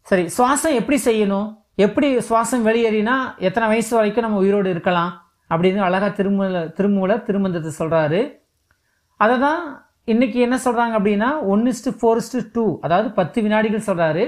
சரி 0.06 0.24
சுவாசம் 0.36 0.78
எப்படி 0.80 0.98
செய்யணும்? 1.08 1.48
எப்படி 1.84 2.08
சுவாசம் 2.28 2.64
வெளியேறினா 2.68 3.16
எத்தனை 3.48 3.66
வயசு 3.72 3.92
வரைக்கும் 3.96 4.24
நம்ம 4.26 4.40
உயிரோடு 4.44 4.68
இருக்கலாம்? 4.74 5.12
அப்படின்னு 5.50 5.80
அழகா 5.86 6.08
திருமூல 6.18 6.60
திருமூல 6.78 7.16
திருமந்தத்தை 7.26 7.70
சொல்றாரு. 7.78 8.20
அதை 9.20 9.34
தான் 9.44 9.62
இன்னைக்கு 10.12 10.38
என்ன 10.46 10.56
சொல்றாங்க 10.64 10.94
அப்படின்னா 10.98 11.30
one 11.52 11.64
is to 11.72 11.90
four 11.98 12.20
is to 12.22 12.40
two 12.54 12.64
அதாவது 12.86 13.08
பத்து 13.18 13.38
வினாடிகள் 13.44 13.88
சொல்றாரு. 13.88 14.24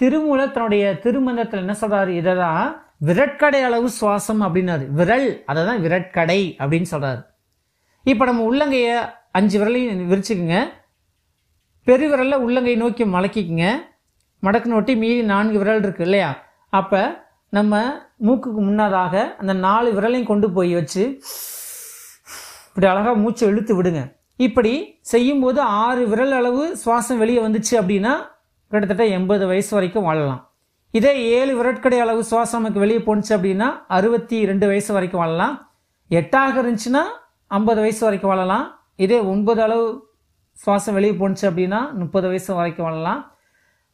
திருமூலர் 0.00 0.54
தன்னுடைய 0.54 0.84
திருமந்தத்தில் 1.04 1.62
என்ன 1.64 1.76
சொல்றாரு? 1.82 2.12
இதை 2.20 2.34
தான் 2.44 2.64
விரட்கடை 3.08 3.60
அளவு 3.68 3.88
சுவாசம் 3.98 4.42
அப்படின்னாரு. 4.46 4.84
விரல் 4.98 5.28
அதை 5.50 5.60
தான் 5.68 5.82
விரட்கடை 5.84 6.40
அப்படின்னு 6.60 6.88
சொல்கிறாரு 6.94 7.22
இப்போ 8.12 8.24
நம்ம 8.28 8.44
உள்ளங்கைய 8.50 8.90
அஞ்சு 9.38 9.56
விரலையும் 9.60 10.06
விரிச்சுக்குங்க. 10.12 10.58
பெருவிரலில் 11.86 12.42
உள்ளங்கை 12.44 12.74
நோக்கி 12.82 13.04
மலக்கிக்குங்க. 13.16 13.66
மடக்கு 14.46 14.68
நோட்டி 14.72 14.92
மீதி 15.02 15.22
நான்கு 15.32 15.56
விரல் 15.62 15.82
இருக்குது 15.84 16.06
இல்லையா? 16.08 16.30
அப்போ 16.78 17.00
நம்ம 17.56 17.80
மூக்குக்கு 18.26 18.60
முன்னதாக 18.68 19.14
அந்த 19.40 19.52
நாலு 19.66 19.88
விரலையும் 19.96 20.30
கொண்டு 20.30 20.46
போய் 20.56 20.72
வச்சு 20.78 21.02
இப்படி 22.68 22.86
அழகாக 22.92 23.16
மூச்சை 23.22 23.48
இழுத்து 23.52 23.72
விடுங்க. 23.78 24.02
இப்படி 24.46 24.72
செய்யும்போது 25.12 25.60
ஆறு 25.84 26.02
விரல் 26.12 26.34
அளவு 26.38 26.62
சுவாசம் 26.82 27.20
வெளியே 27.22 27.40
வந்துச்சு 27.46 27.74
அப்படின்னா 27.80 28.14
கிட்டத்தட்ட 28.72 29.04
எண்பது 29.16 29.44
வயசு 29.50 29.72
வரைக்கும் 29.76 30.08
வாழலாம். 30.08 30.42
இதே 30.94 31.12
ஏழு 31.36 31.52
விரட்கடை 31.58 31.98
அளவு 32.04 32.22
சுவாசம் 32.30 32.60
நமக்கு 32.60 32.80
வெளியே 32.82 32.98
போணுச்சு 32.98 33.32
அப்படின்னா 33.36 33.68
அறுபத்தி 33.96 34.44
ரெண்டு 34.44 34.66
வயசு 34.66 34.92
வரைக்கும் 34.92 35.20
வாழலாம். 35.22 35.70
எட்டாக 36.10 36.54
இருந்துச்சுன்னா 36.62 37.02
ஐம்பது 37.46 37.80
வயசு 37.80 38.04
வரைக்கும் 38.04 38.30
வாழலாம். 38.32 38.66
இதே 38.96 39.20
ஒன்பது 39.20 39.62
அளவு 39.62 39.86
சுவாசம் 40.64 40.92
வெளியே 40.92 41.12
போணுச்சு 41.12 41.44
அப்படின்னா 41.50 41.94
முப்பது 42.00 42.26
வயசு 42.26 42.54
வரைக்கும் 42.54 42.86
வாழலாம். 42.86 43.32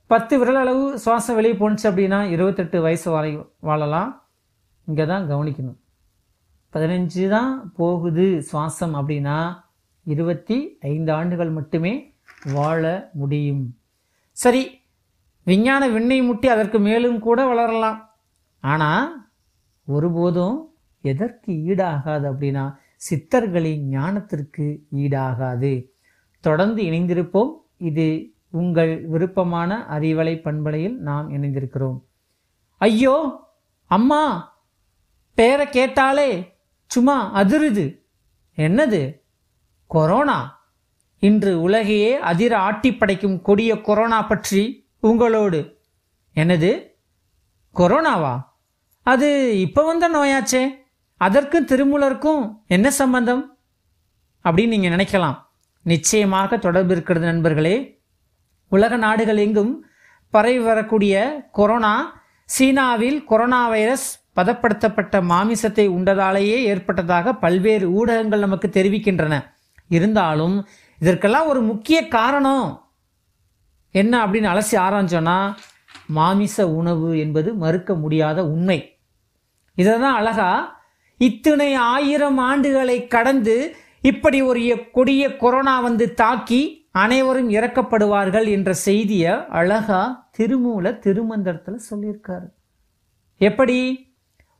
பத்து 0.07 0.39
விரல் 0.39 0.57
அளவு 0.57 0.99
சுவாசம் 1.05 1.35
வெளியே 1.35 1.55
போணுச்சு 1.55 1.87
அப்படின்னா 1.91 2.23
இருபத்தெட்டு 2.35 2.81
வயசு 2.81 3.11
வரை 3.11 3.33
வாழலாம். 3.61 4.27
இங்கே 4.85 5.07
தான் 5.07 5.31
கவனிக்கணும். 5.31 5.79
பதினஞ்சு 6.75 7.29
தான் 7.29 7.73
போகுது 7.77 8.27
சுவாசம் 8.51 8.95
அப்படின்னா 9.01 9.39
இருபத்தி 10.05 10.79
ஐந்து 10.81 11.13
ஆண்டுகள் 11.13 11.51
மட்டுமே 11.51 12.15
வாழ 12.53 13.11
முடியும். 13.15 13.65
சரி 14.33 14.78
விஞ்ஞான 15.49 15.83
விண்ணை 15.89 16.23
முட்டி 16.23 16.49
அதற்கு 16.49 16.79
மேலும் 16.79 17.19
கூட 17.19 17.39
வளரலாம். 17.45 17.99
ஆனால் 18.61 19.29
ஒருபோதும் 19.87 20.57
எதற்கு 21.01 21.53
ஈடாகாது 21.53 22.27
அப்படின்னா 22.33 22.65
சித்தர்களின் 23.11 23.85
ஞானத்திற்கு 23.91 24.67
ஈடாகாது. 24.97 25.73
தொடர்ந்து 26.41 26.83
இணைந்திருப்போம். 26.83 27.53
இது 27.77 28.07
உங்கள் 28.51 29.07
விருப்பமான 29.07 29.87
அறிவலை 29.91 30.35
பண்பலையில் 30.41 30.97
நாம் 30.97 31.31
இணைந்திருக்கிறோம். 31.31 31.99
ஐயோ 32.79 33.17
அம்மா 33.87 34.23
பேரை 35.35 35.69
கேட்டாலே 35.69 36.31
சும்மா 36.87 37.17
அதிருது. 37.43 37.87
என்னது? 38.57 39.03
கொரோனா? 39.87 40.39
இன்று 41.19 41.61
உலகையே 41.61 42.13
அதிர 42.31 42.53
ஆட்டி 42.59 42.91
படைக்கும் 42.95 43.43
கொடிய 43.43 43.81
கொரோனா 43.81 44.23
பற்றி 44.23 44.63
உங்களோடு. 45.01 45.79
என்னது? 46.35 46.87
கொரோனாவா? 47.75 48.45
அது 49.03 49.61
இப்போ 49.61 49.85
வந்த 49.85 50.09
நோயாச்சே. 50.09 50.69
அதற்கும் 51.17 51.67
திருமூலருக்கும் 51.67 52.53
என்ன 52.67 52.91
சம்பந்தம்? 52.91 53.59
அப்படின்னு 54.45 54.67
நீங்கள் 54.67 54.91
நினைக்கலாம். 54.91 55.37
நிச்சயமாக 55.83 56.57
தொடர்பு 56.57 56.93
இருக்கிறது 56.93 57.27
நண்பர்களே. 57.27 58.01
உலக 58.69 58.97
நாடுகள் 58.97 59.37
எங்கும் 59.37 59.85
பரவி 60.31 60.59
வரக்கூடிய 60.59 61.43
கொரோனா 61.53 62.23
சீனாவில் 62.45 63.25
கொரோனா 63.25 63.69
வைரஸ் 63.69 64.27
பதப்படுத்தப்பட்ட 64.37 65.21
மாமிசத்தை 65.21 65.89
உண்டதாலேயே 65.89 66.63
ஏற்பட்டதாக 66.63 67.35
பல்வேறு 67.35 67.93
ஊடகங்கள் 67.93 68.39
நமக்கு 68.39 68.69
தெரிவிக்கின்றன. 68.69 69.45
இருந்தாலும் 69.89 70.67
இதற்கெல்லாம் 70.99 71.49
ஒரு 71.49 71.61
முக்கிய 71.61 72.09
காரணம். 72.09 72.88
என்ன 73.91 74.27
அப்படின்னு 74.27 74.49
அலசி 74.55 74.77
ஆரம்பிச்சோன்னா 74.77 75.55
மாமிச 76.07 76.69
உணவு 76.69 77.19
என்பது 77.19 77.55
மறுக்க 77.55 77.95
முடியாத 77.95 78.45
உண்மை. 78.45 78.99
இதை 79.75 79.99
தான் 79.99 80.15
அழகா 80.15 80.81
இத்தனை 81.17 81.75
ஆயிரம் 81.75 82.39
ஆண்டுகளை 82.39 83.07
கடந்து 83.07 83.77
இப்படி 84.03 84.43
ஒரு 84.43 84.91
கொடிய 84.93 85.37
கொரோனா 85.37 85.81
வந்து 85.81 86.15
தாக்கி 86.15 86.87
அனைவரும் 86.91 87.51
இறக்கப்படுவார்கள் 87.51 88.49
என்ற 88.49 88.73
செய்தியை 88.73 89.47
அழகா 89.49 90.31
திருமூல 90.39 90.99
திருமந்திரத்தில் 90.99 91.81
சொல்லியிருக்காரு. 91.91 92.49
எப்படி? 93.39 94.07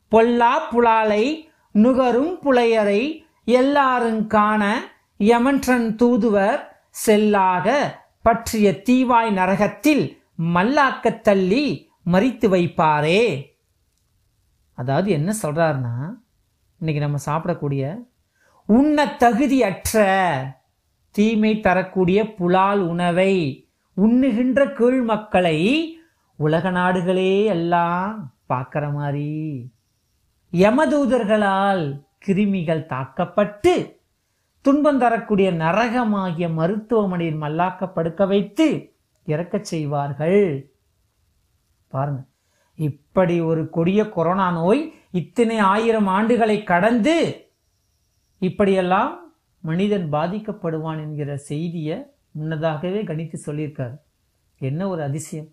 பொல்லா 0.07 0.59
புலாலை 0.59 1.49
நுகரும் 1.71 2.39
புலையரை 2.43 3.25
எல்லாரும் 3.45 4.27
காண 4.27 4.81
யமன்றன் 5.17 5.95
தூதுவர் 5.95 6.59
செல்லாக 7.05 7.97
பற்றிய 8.21 8.71
தீவாய் 8.71 9.31
நரகத்தில் 9.31 10.03
மல்லாக்கத் 10.55 11.21
தள்ளி 11.21 11.65
மறித்து 12.11 12.47
வைப்பாரே. 12.49 13.23
அதாவது 14.77 15.11
என்ன 15.11 15.33
சொல்றாருன்னா 15.43 15.95
இன்னைக்கு 16.81 17.01
நம்ம 17.01 17.17
சாப்பிடக்கூடிய 17.25 17.83
உண்ண 18.65 19.05
தகுதியற்ற 19.19 20.03
தீமை 21.15 21.59
தரக்கூடிய 21.59 22.19
புலால் 22.35 22.79
உணவை 22.79 23.33
உண்ணுகின்ற 23.97 24.73
கீழ் 24.73 25.01
மக்களை 25.01 25.59
உலக 26.39 26.69
நாடுகளே 26.69 27.43
எல்லாம் 27.45 28.33
பார்க்குற 28.49 28.91
மாதிரி 28.93 29.31
யமதூதர்களால் 30.53 31.83
கிருமிகள் 32.25 32.85
தாக்கப்பட்டு 32.85 33.98
துன்பம் 34.61 34.99
தரக்கூடிய 34.99 35.51
நரகமாகிய 35.51 36.53
மருத்துவமனையில் 36.53 37.41
மல்லாக்க 37.41 37.93
படுக்க 37.93 38.25
வைத்து 38.25 38.93
இறக்கச் 39.25 39.63
செய்வார்கள். 39.63 40.71
பாருங்க. 41.87 42.21
இப்படி 42.75 43.41
ஒரு 43.41 43.69
கொடிய 43.69 44.09
கொரோனா 44.09 44.51
நோய் 44.51 44.93
இத்தனை 45.11 45.57
ஆயிரம் 45.57 46.07
ஆண்டுகளை 46.07 46.63
கடந்து 46.63 47.47
இப்படியெல்லாம் 48.37 49.33
மனிதன் 49.61 50.11
பாதிக்கப்படுவான் 50.11 50.97
என்கிற 50.97 51.37
செய்தியை 51.37 52.05
முன்னதாகவே 52.31 53.03
கணித்து 53.03 53.35
சொல்லியிருக்காரு. 53.45 53.97
என்ன 54.59 54.87
ஒரு 54.87 55.01
அதிசயம். 55.01 55.47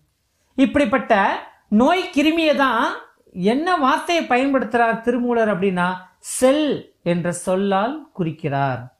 இப்படிப்பட்ட 0.55 1.39
நோய் 1.69 2.09
கிருமியை 2.15 2.55
தான் 2.55 2.93
என்ன 3.31 3.75
வார்த்தையை 3.75 4.25
பயன்படுத்துகிறார் 4.25 5.01
திருமூலர் 5.01 5.59
அப்படின்னா 5.59 5.93
செல் 6.19 6.95
என்ற 7.03 7.31
சொல்லால் 7.31 8.09
குறிக்கிறார். 8.13 8.96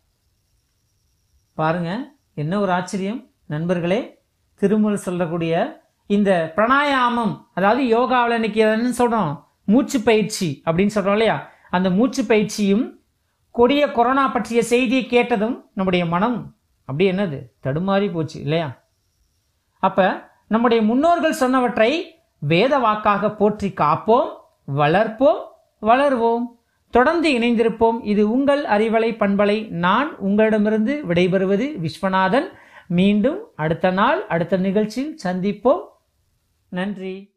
பாருங்க 1.60 1.92
என்ன 2.34 2.60
ஒரு 2.60 2.72
ஆச்சரியம். 2.72 3.20
நண்பர்களே 3.46 4.00
திருமூலர் 4.62 5.06
சொல்லக்கூடிய 5.08 5.54
இந்த 6.06 6.32
பிராணாயாமம் 6.56 7.34
அதாவது 7.54 7.84
யோகாவில் 7.84 8.38
இன்னைக்கு 8.40 8.60
என்ன 8.60 8.92
சொல்றோம்? 9.00 9.32
மூச்சு 9.66 10.00
பயிற்சி 10.02 10.62
அப்படின்னு 10.66 10.96
சொல்றோம் 10.96 11.18
இல்லையா? 11.18 11.38
அந்த 11.70 11.90
மூச்சு 11.90 12.24
பயிற்சியும் 12.26 12.86
கொடிய 13.52 13.92
கொரோனா 13.92 14.28
பற்றிய 14.28 14.64
செய்தியை 14.64 15.06
கேட்டதும் 15.06 15.56
நம்முடைய 15.74 16.06
மனம் 16.06 16.38
அப்படி 16.90 17.12
என்னது? 17.12 17.40
தடுமாறி 17.64 18.08
போச்சு 18.14 18.38
இல்லையா? 18.42 18.70
அப்ப 19.84 20.30
நம்முடைய 20.48 20.84
முன்னோர்கள் 20.84 21.40
சொன்னவற்றை 21.42 21.92
வேத 22.38 22.74
வாக்காக 22.78 23.32
போற்றி 23.32 23.74
காப்போம் 23.78 24.30
வளர்ப்போம் 24.82 25.42
வளர்வோம். 25.82 26.46
தொடர்ந்து 26.90 27.32
இணைந்திருப்போம். 27.32 28.00
இது 28.04 28.32
உங்கள் 28.32 28.66
அறிவலை 28.66 29.16
பண்பலை. 29.16 29.70
நான் 29.70 30.18
உங்களிடமிருந்து 30.18 31.04
விடைபெறுவது 31.08 31.80
விஸ்வநாதன். 31.80 32.48
மீண்டும் 32.88 33.40
அடுத்த 33.56 33.92
நாள் 33.92 34.26
அடுத்த 34.26 34.58
நிகழ்ச்சியில் 34.58 35.18
சந்திப்போம். 35.24 35.82
நன்றி. 36.70 37.37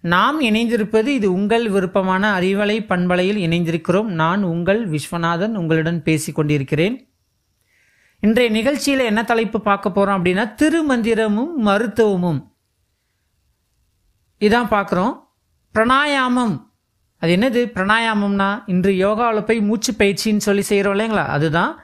நாம் 0.00 0.42
இணைந்திருப்பது 0.42 1.06
இது 1.06 1.32
உங்கள் 1.32 1.68
விருப்பமான 1.68 2.40
அறிவலை 2.40 2.86
பண்பலையில் 2.86 3.36
இணைந்திருக்கிறோம். 3.36 4.04
நான் 4.04 4.42
உங்கள் 4.42 4.90
விஸ்வநாதன் 4.90 5.54
உங்களுடன் 5.54 6.02
பேசி 6.02 6.32
கொண்டிருக்கிறேன். 6.32 7.04
இன்றைய 8.20 8.50
நிகழ்ச்சியில் 8.50 8.98
என்ன 8.98 9.24
தலைப்பு 9.24 9.60
பார்க்க 9.60 9.92
போகிறோம் 9.92 10.24
அப்படின்னா 10.24 10.54
திருமந்திரமும் 10.62 11.54
மருத்துவமும். 11.56 12.56
இதான் 14.40 14.68
பார்க்குறோம். 14.70 15.20
பிராணாயாமம். 15.74 16.68
அது 17.16 17.36
என்னது? 17.36 17.78
பிரணாயாமம்னா 17.78 18.62
இன்று 18.66 18.96
யோகாவில் 18.96 19.44
போய் 19.44 19.60
மூச்சு 19.60 19.92
பயிற்சின்னு 19.92 20.36
சொல்லி 20.36 20.62
செய்கிறோம் 20.62 20.98
இல்லைங்களா? 20.98 21.26
அதுதான். 21.26 21.80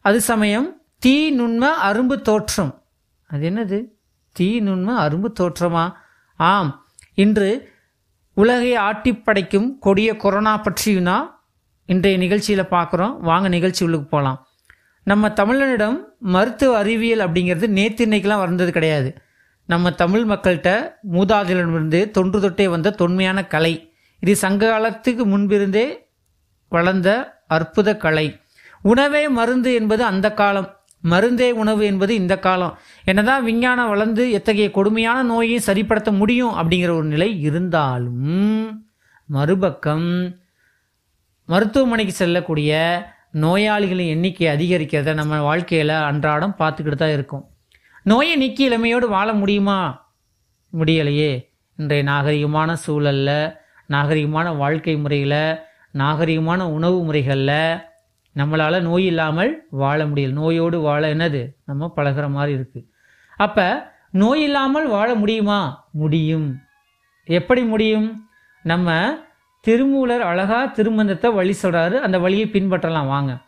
அது 0.00 0.20
சமயம் 0.20 0.80
தீ 0.98 1.40
நுண்ம 1.40 1.66
அரும்பு 1.82 2.20
தோற்றம். 2.20 2.82
அது 3.26 3.50
என்னது? 3.50 3.84
தீ 4.32 4.60
நுண்ம 4.60 4.96
அரும்பு 4.96 5.32
தோற்றமா? 5.40 5.92
ஆம். 6.36 6.87
இன்று 7.22 7.50
உலகை 8.34 8.74
ஆட்டி 8.74 9.12
படைக்கும் 9.16 9.78
கொடிய 9.78 10.16
கொரோனா 10.16 10.56
பற்றியும் 10.56 11.04
தான் 11.04 11.24
இன்றைய 11.86 12.18
நிகழ்ச்சியில் 12.18 12.70
பார்க்குறோம். 12.70 13.14
வாங்க 13.18 13.48
நிகழ்ச்சி 13.48 13.84
உள்ளுக்கு 13.84 14.08
போகலாம் 14.08 14.38
நம்ம 15.02 15.28
தமிழனிடம் 15.28 15.96
மருத்துவ 16.18 16.76
அறிவியல் 16.78 17.24
அப்படிங்கிறது 17.26 17.66
நேற்று 17.66 18.02
இன்னைக்கெலாம் 18.06 18.38
வந்தது 18.38 18.72
கிடையாது. 18.72 19.10
நம்ம 19.66 19.90
தமிழ் 19.92 20.24
மக்கள்கிட்ட 20.30 20.70
மூதாதிலிருந்து 21.12 22.00
தொன்று 22.10 22.38
தொட்டே 22.40 22.66
வந்த 22.68 22.90
தொன்மையான 22.90 23.46
கலை. 23.46 23.74
இது 24.22 24.36
சங்க 24.36 24.70
காலத்துக்கு 24.70 25.24
முன்பிருந்தே 25.26 25.86
வளர்ந்த 26.68 27.08
அற்புத 27.46 27.96
கலை. 27.96 28.26
உணவே 28.82 29.22
மருந்து 29.28 29.70
என்பது 29.74 30.04
அந்த 30.04 30.26
காலம். 30.40 30.68
மருந்தே 31.04 31.50
உணவு 31.50 31.84
என்பது 31.84 32.14
இந்த 32.14 32.38
காலம். 32.38 32.78
என்னதான் 33.04 33.44
விஞ்ஞானம் 33.44 33.88
வளர்ந்து 33.88 34.30
எத்தகைய 34.30 34.70
கொடுமையான 34.70 35.22
நோயையும் 35.22 35.66
சரிப்படுத்த 35.66 36.10
முடியும் 36.16 36.54
அப்படிங்கிற 36.54 36.90
ஒரு 36.90 37.04
நிலை 37.04 37.40
இருந்தாலும் 37.40 38.26
மறுபக்கம் 39.24 40.08
மருத்துவமனைக்கு 41.48 42.14
செல்லக்கூடிய 42.14 42.72
நோயாளிகளின் 43.32 44.08
எண்ணிக்கை 44.08 44.46
அதிகரிக்கிறத 44.46 45.14
நம்ம 45.14 45.40
வாழ்க்கையில் 45.40 45.88
அன்றாடம் 45.88 46.54
பார்த்துக்கிட்டு 46.58 46.94
தான் 46.94 47.12
இருக்கும். 47.12 47.44
நோயை 48.02 48.36
நீக்கி 48.36 48.64
இளமையோடு 48.64 49.08
வாழ 49.08 49.32
முடியுமா? 49.32 50.06
முடியலையே. 50.72 51.32
இன்றைய 51.76 52.04
நாகரிகமான 52.04 52.72
சூழலில் 52.72 53.52
நாகரிகமான 53.88 54.56
வாழ்க்கை 54.56 54.96
முறையில் 54.96 55.58
நாகரிகமான 55.92 56.60
உணவு 56.72 57.04
முறைகளில் 57.04 57.80
நம்மளால் 58.36 58.80
நோய் 58.80 59.06
இல்லாமல் 59.06 59.66
வாழ 59.70 60.06
முடியல. 60.06 60.32
நோயோடு 60.32 60.80
வாழ 60.80 61.14
என்னது? 61.14 61.48
நம்ம 61.64 61.92
பழகுற 61.96 62.30
மாதிரி 62.30 62.60
இருக்குது 62.60 62.86
அப்போ 63.36 63.92
நோய் 64.10 64.42
இல்லாமல் 64.42 64.86
வாழ 64.86 65.14
முடியுமா? 65.14 65.88
முடியும். 65.92 66.58
எப்படி 67.24 67.64
முடியும்? 67.64 68.28
நம்ம 68.62 69.18
திருமூலர் 69.60 70.20
அழகா 70.20 70.64
திருமந்தத்தை 70.64 71.30
வழி 71.30 71.56
சொல்கிறாரு 71.62 71.98
அந்த 71.98 72.18
வழியை 72.18 72.48
பின்பற்றலாம். 72.52 73.06
வாங்க. 73.06 73.38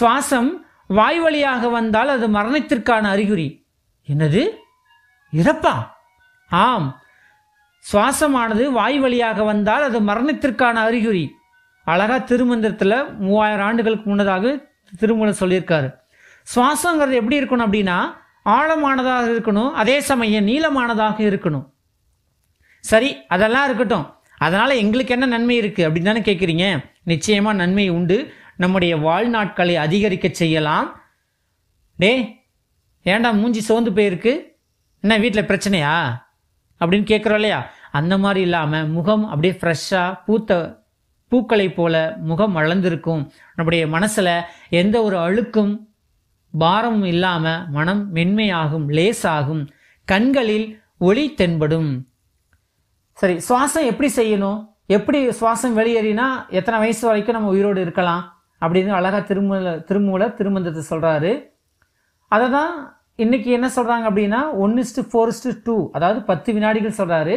சுவாசம் 0.00 0.50
வாய் 0.86 1.20
வழியாக 1.20 1.68
வந்தால் 1.68 2.08
அது 2.08 2.28
மரணத்திற்கான 2.28 3.00
அறிகுறி. 3.00 3.66
என்னது? 4.08 4.48
இறப்பா? 5.32 5.88
ஆம். 6.48 7.00
சுவாசமானது 7.92 8.70
வாய் 8.70 8.98
வழியாக 8.98 9.42
வந்தால் 9.42 9.82
அது 9.82 10.00
மரணத்திற்கான 10.00 10.72
அறிகுறி. 10.72 11.34
அழகா 11.84 12.16
திருமந்திரத்தில் 12.16 13.16
மூவாயிரம் 13.16 13.66
ஆண்டுகளுக்கு 13.66 14.08
முன்னதாக 14.08 14.68
திருமணம் 14.98 15.34
சொல்லியிருக்காரு. 15.40 15.94
சுவாசங்கிறது 16.54 17.12
எப்படி 17.12 17.40
இருக்கணும் 17.40 17.66
அப்படின்னா 17.66 18.12
ஆழமானதாக 18.44 19.28
இருக்கணும் 19.32 19.70
அதே 19.70 20.00
சமயம் 20.00 20.46
நீளமானதாக 20.46 21.18
இருக்கணும். 21.18 21.70
சரி 22.80 23.26
அதெல்லாம் 23.26 23.64
இருக்கட்டும். 23.64 24.14
அதனால் 24.38 24.70
எங்களுக்கு 24.70 25.12
என்ன 25.12 25.26
நன்மை 25.26 25.60
இருக்குது 25.60 25.84
அப்படின்னு 25.84 26.02
தானே 26.02 26.20
கேட்குறீங்க 26.20 26.84
நிச்சயமாக 27.02 27.56
நன்மை 27.56 27.88
உண்டு. 27.88 28.32
நம்முடைய 28.56 28.96
வாழ்நாட்களை 28.96 29.74
அதிகரிக்க 29.74 30.28
செய்யலாம். 30.32 31.00
டே 31.96 32.42
ஏன்டா 33.04 33.32
மூஞ்சி 33.32 33.60
சோர்ந்து 33.60 33.90
போயிருக்கு? 33.90 34.42
என்ன 35.00 35.18
வீட்டில் 35.18 35.46
பிரச்சனையா? 35.46 36.12
அப்படின்னு 36.80 37.06
கேட்குறோம் 37.10 37.34
இல்லையா? 37.34 37.70
அந்த 37.92 38.18
மாதிரி 38.18 38.40
இல்லாமல் 38.40 38.88
முகம் 38.88 39.28
அப்படியே 39.28 39.58
ஃப்ரெஷ்ஷாக 39.60 40.20
பூத்த 40.26 40.82
பூக்களைப் 41.34 41.76
போல 41.76 41.94
முகம் 42.30 42.56
வளர்ந்திருக்கும். 42.60 43.22
நம்முடைய 43.56 43.84
மனசில் 43.94 44.36
எந்த 44.82 44.96
ஒரு 45.08 45.18
அழுக்கும் 45.26 45.72
பாரமும் 46.54 47.06
இல்லாமல் 47.12 47.62
மனம் 47.76 48.02
மென்மையாகும் 48.16 48.84
லேசாகும். 48.96 49.62
கண்களில் 50.08 50.66
ஒளி 51.06 51.24
தென்படும். 51.38 51.88
சரி 53.18 53.34
சுவாசம் 53.48 53.88
எப்படி 53.90 54.08
செய்யணும்? 54.16 54.60
எப்படி 54.96 55.18
சுவாசம் 55.38 55.74
வெளியேறினா 55.78 56.26
எத்தனை 56.58 56.78
வயசு 56.82 57.02
வரைக்கும் 57.08 57.36
நம்ம 57.36 57.50
உயிரோடு 57.54 57.80
இருக்கலாம் 57.86 58.22
அப்படின்னு 58.62 58.92
அழகா 58.98 59.20
திருமூல 59.30 59.72
திருமூல 59.88 60.28
திருமந்தத்தை 60.38 60.82
சொல்றாரு. 60.90 61.32
அதை 62.28 62.46
தான் 62.56 62.72
இன்னைக்கு 63.24 63.50
என்ன 63.56 63.66
சொல்றாங்க 63.76 64.06
அப்படின்னா 64.10 64.40
one 64.64 64.76
is to 64.82 65.02
four 65.10 65.32
is to 65.32 65.50
two 65.66 65.76
அதாவது 65.96 66.20
பத்து 66.30 66.52
வினாடிகள் 66.56 66.98
சொல்றாரு. 67.00 67.34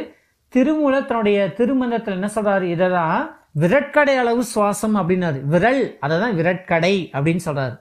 திருமூலர் 0.53 1.09
தன்னுடைய 1.09 1.39
திருமந்தத்தில் 1.59 2.17
என்ன 2.19 2.29
சொல்றாரு? 2.35 2.65
இதை 2.75 2.89
தான் 2.97 3.19
விரட்கடை 3.61 4.15
அளவு 4.21 4.41
சுவாசம் 4.53 4.95
அப்படின்னாரு. 5.01 5.39
விரல் 5.53 5.81
அதை 6.05 6.15
தான் 6.23 6.35
விரட்கடை 6.39 6.95
அப்படின்னு 7.15 7.43
சொல்கிறாரு 7.47 7.75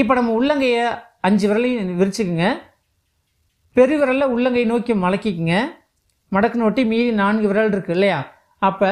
இப்போ 0.00 0.12
நம்ம 0.18 0.32
உள்ளங்கைய 0.38 0.80
அஞ்சு 1.28 1.46
விரலையும் 1.50 2.00
விரிச்சுக்குங்க. 2.00 2.46
பெருவிரல்ல 3.76 4.24
உள்ளங்கை 4.34 4.64
நோக்கி 4.72 4.92
மலக்கிக்குங்க 5.04 5.56
மடக்கு 6.34 6.58
நோட்டி 6.62 6.82
மீதி 6.90 7.10
நான்கு 7.22 7.46
விரல் 7.50 7.72
இருக்குது 7.74 7.96
இல்லையா? 7.96 8.18
அப்போ 8.68 8.90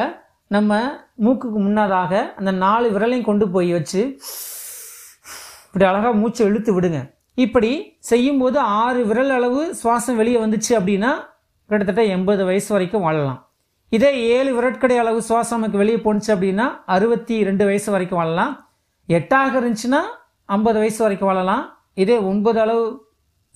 நம்ம 0.55 0.79
மூக்குக்கு 1.25 1.59
முன்னதாக 1.65 2.13
அந்த 2.39 2.51
நாலு 2.63 2.87
விரலையும் 2.95 3.27
கொண்டு 3.29 3.45
போய் 3.55 3.69
வச்சு 3.77 4.01
இப்படி 5.67 5.85
அழகாக 5.89 6.13
மூச்சை 6.21 6.41
இழுத்து 6.49 6.71
விடுங்க. 6.77 6.99
இப்படி 7.45 7.71
செய்யும்போது 8.11 8.57
ஆறு 8.81 9.01
விரல் 9.09 9.33
அளவு 9.37 9.61
சுவாசம் 9.81 10.19
வெளியே 10.21 10.39
வந்துச்சு 10.43 10.73
அப்படின்னா 10.79 11.11
கிட்டத்தட்ட 11.69 12.03
எண்பது 12.15 12.41
வயசு 12.49 12.69
வரைக்கும் 12.75 13.05
வாழலாம். 13.07 13.39
இதே 13.95 14.11
ஏழு 14.35 14.51
விரட்கடை 14.57 14.97
அளவு 14.99 15.21
சுவாசம் 15.27 15.57
நமக்கு 15.59 15.79
வெளியே 15.81 15.97
போணுச்சு 16.03 16.29
அப்படின்னா 16.33 16.65
அறுபத்தி 16.95 17.43
ரெண்டு 17.47 17.63
வயசு 17.65 17.91
வரைக்கும் 17.91 18.19
வாழலாம். 18.19 18.53
எட்டாக 19.07 19.53
இருந்துச்சுன்னா 19.61 20.01
ஐம்பது 20.45 20.77
வயசு 20.79 21.03
வரைக்கும் 21.03 21.29
வாழலாம். 21.29 21.63
இதே 21.93 22.17
ஒன்பது 22.17 22.59
அளவு 22.61 22.85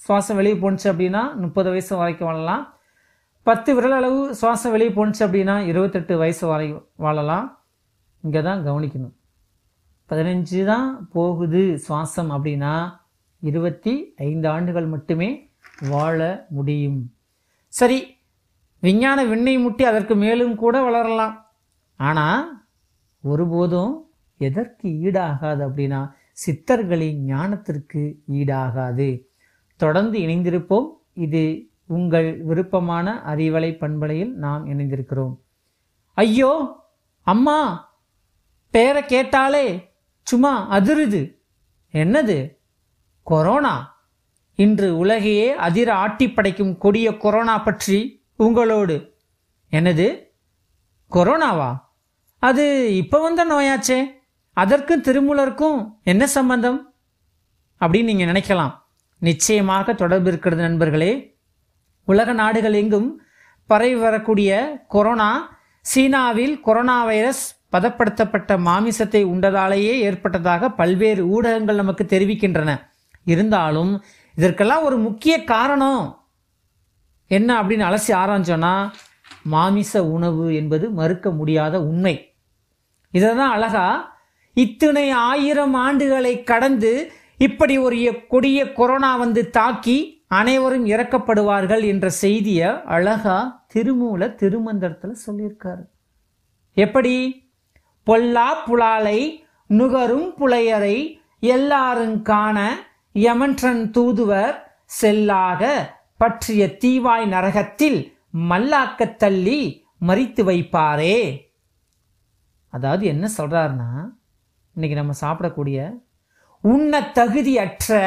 சுவாசம் 0.07 0.35
வெளியே 0.35 0.55
போணுச்சு 0.63 0.87
அப்படின்னா 0.91 1.21
முப்பது 1.43 1.69
வயசு 1.69 1.95
வரைக்கும் 1.97 2.27
வாழலாம். 2.29 2.63
பத்து 3.43 3.75
விரல் 3.75 3.91
அளவு 3.91 4.35
சுவாசம் 4.41 4.71
வெளியே 4.71 4.89
போணுச்சு 4.89 5.21
அப்படின்னா 5.27 5.55
இருபத்தெட்டு 5.69 6.17
வயசு 6.17 6.47
வரை 6.47 6.67
வாழலாம். 6.95 7.47
இங்கே 8.23 8.41
தான் 8.41 8.65
கவனிக்கணும். 8.67 9.15
பதினஞ்சு 10.09 10.65
தான் 10.65 11.09
போகுது 11.11 11.63
சுவாசம் 11.87 12.31
அப்படின்னா 12.35 12.73
இருபத்தி 13.39 14.13
ஐந்து 14.15 14.47
ஆண்டுகள் 14.49 14.85
மட்டுமே 14.85 15.29
வாழ 15.89 16.47
முடியும். 16.49 16.99
சரி 17.67 18.14
விஞ்ஞான 18.85 19.19
விண்ணை 19.23 19.57
முட்டி 19.57 19.83
அதற்கு 19.83 20.15
மேலும் 20.15 20.55
கூட 20.55 20.75
வளரலாம். 20.87 21.35
ஆனால் 21.97 22.41
ஒருபோதும் 23.21 23.93
எதற்கு 24.37 24.87
ஈடாகாது 25.03 25.61
அப்படின்னா 25.67 26.01
சித்தர்களின் 26.45 27.19
ஞானத்திற்கு 27.27 28.01
ஈடாகாது. 28.31 29.09
தொடர்ந்து 29.75 30.17
இணைந்திருப்போம். 30.19 30.87
இது 31.13 31.43
உங்கள் 31.87 32.29
விருப்பமான 32.43 33.07
அறிவலை 33.25 33.71
பண்பலையில் 33.77 34.33
நாம் 34.33 34.63
இணைந்திருக்கிறோம். 34.65 35.35
ஐயோ 36.13 36.51
அம்மா 37.21 37.59
பேரை 38.71 39.05
கேட்டாலே 39.05 39.65
சும்மா 40.21 40.53
அதிருது. 40.79 41.21
என்னது? 41.93 42.37
கொரோனா? 43.23 43.75
இன்று 44.55 44.87
உலகையே 44.97 45.47
அதிர 45.67 45.89
ஆட்டி 45.93 46.25
படைக்கும் 46.31 46.77
கொடிய 46.77 47.17
கொரோனா 47.17 47.55
பற்றி 47.57 47.99
உங்களோடு. 48.37 49.13
என்னது? 49.71 50.23
கொரோனாவா? 51.11 51.79
அது 52.39 52.95
இப்போ 52.95 53.21
வந்த 53.21 53.45
நோயாச்சே. 53.45 54.03
அதற்கும் 54.53 55.01
திருமூலருக்கும் 55.01 55.87
என்ன 56.03 56.27
சம்பந்தம்? 56.27 56.93
அப்படின்னு 57.79 58.03
நீங்கள் 58.03 58.27
நினைக்கலாம். 58.27 58.73
நிச்சயமாக 59.19 59.93
தொடர்பு 59.93 60.27
இருக்கிறது 60.27 60.61
நண்பர்களே. 60.61 61.37
உலக 62.05 62.33
நாடுகள் 62.33 62.73
எங்கும் 62.73 63.21
பரவி 63.67 63.95
வரக்கூடிய 63.95 64.79
கொரோனா 64.87 65.57
சீனாவில் 65.81 66.59
கொரோனா 66.59 67.03
வைரஸ் 67.05 67.63
பதப்படுத்தப்பட்ட 67.71 68.57
மாமிசத்தை 68.57 69.25
உண்டதாலேயே 69.25 69.99
ஏற்பட்டதாக 69.99 70.69
பல்வேறு 70.69 71.27
ஊடகங்கள் 71.27 71.75
நமக்கு 71.75 72.03
தெரிவிக்கின்றன. 72.03 72.79
இருந்தாலும் 73.25 74.03
இதற்கெல்லாம் 74.35 74.83
ஒரு 74.83 74.97
முக்கிய 74.97 75.43
காரணம். 75.43 76.24
என்ன 77.27 77.63
அப்படின்னு 77.63 77.85
அலசி 77.89 78.11
ஆராய்ஞ்சோன்னா 78.11 78.91
மாமிச 79.43 80.03
உணவு 80.05 80.55
என்பது 80.55 80.91
மறுக்க 80.91 81.31
முடியாத 81.31 81.81
உண்மை. 81.81 82.33
இதை 83.11 83.35
தான் 83.35 83.51
அழகா 83.51 84.13
இத்தனை 84.53 85.09
ஆயிரம் 85.09 85.75
ஆண்டுகளை 85.75 86.43
கடந்து 86.43 87.11
இப்படி 87.37 87.77
ஒரு 87.77 88.25
கொடிய 88.27 88.73
கொரோனா 88.73 89.15
வந்து 89.15 89.49
தாக்கி 89.49 90.23
அனைவரும் 90.27 90.85
இறக்கப்படுவார்கள் 90.85 91.85
என்ற 91.85 92.09
செய்தியை 92.09 92.83
அழகா 92.85 93.65
திருமூல 93.73 94.35
திருமந்திரத்தில் 94.35 95.17
சொல்லியிருக்காரு. 95.27 95.83
எப்படி? 96.73 97.43
பொல்லா 98.03 98.53
புலாலை 98.65 99.43
நுகரும் 99.67 100.33
புலையரை 100.39 101.17
எல்லாரும் 101.39 102.21
காண 102.21 102.77
யமன்றன் 103.13 103.91
தூதுவர் 103.91 104.55
செல்லாக 105.01 105.93
பற்றிய 106.17 106.67
தீவாய் 106.67 107.25
நரகத்தில் 107.25 107.99
மல்லாக்கத் 108.49 109.17
தள்ளி 109.17 109.59
மறித்து 110.07 110.43
வைப்பாரே. 110.43 111.17
அதாவது 112.69 113.05
என்ன 113.05 113.29
சொல்கிறாருன்னா 113.37 113.91
இன்னைக்கு 114.75 114.97
நம்ம 114.97 115.13
சாப்பிடக்கூடிய 115.21 116.03
உண்ண 116.63 116.99
தகுதியற்ற 117.13 117.99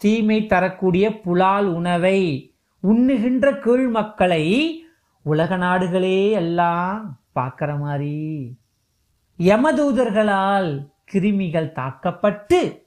தீமை 0.00 0.46
தரக்கூடிய 0.46 1.20
புலால் 1.20 1.66
உணவை 1.74 2.20
உண்ணுகின்ற 2.82 3.46
கீழ் 3.58 3.88
மக்களை 3.88 4.44
உலக 5.24 5.56
நாடுகளே 5.56 6.30
எல்லாம் 6.30 7.00
பார்க்குற 7.34 7.78
மாதிரி 7.78 8.18
யமதூதர்களால் 9.38 10.70
கிருமிகள் 11.12 11.72
தாக்கப்பட்டு 11.72 12.85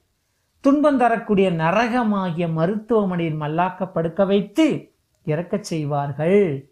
துன்பம் 0.59 0.97
தரக்கூடிய 0.97 1.51
நரகமாகிய 1.51 2.51
மருத்துவமனையில் 2.51 3.39
மல்லாக்க 3.39 3.91
படுக்க 3.91 4.25
வைத்து 4.25 4.93
இறக்கச் 5.25 5.63
செய்வார்கள். 5.63 6.71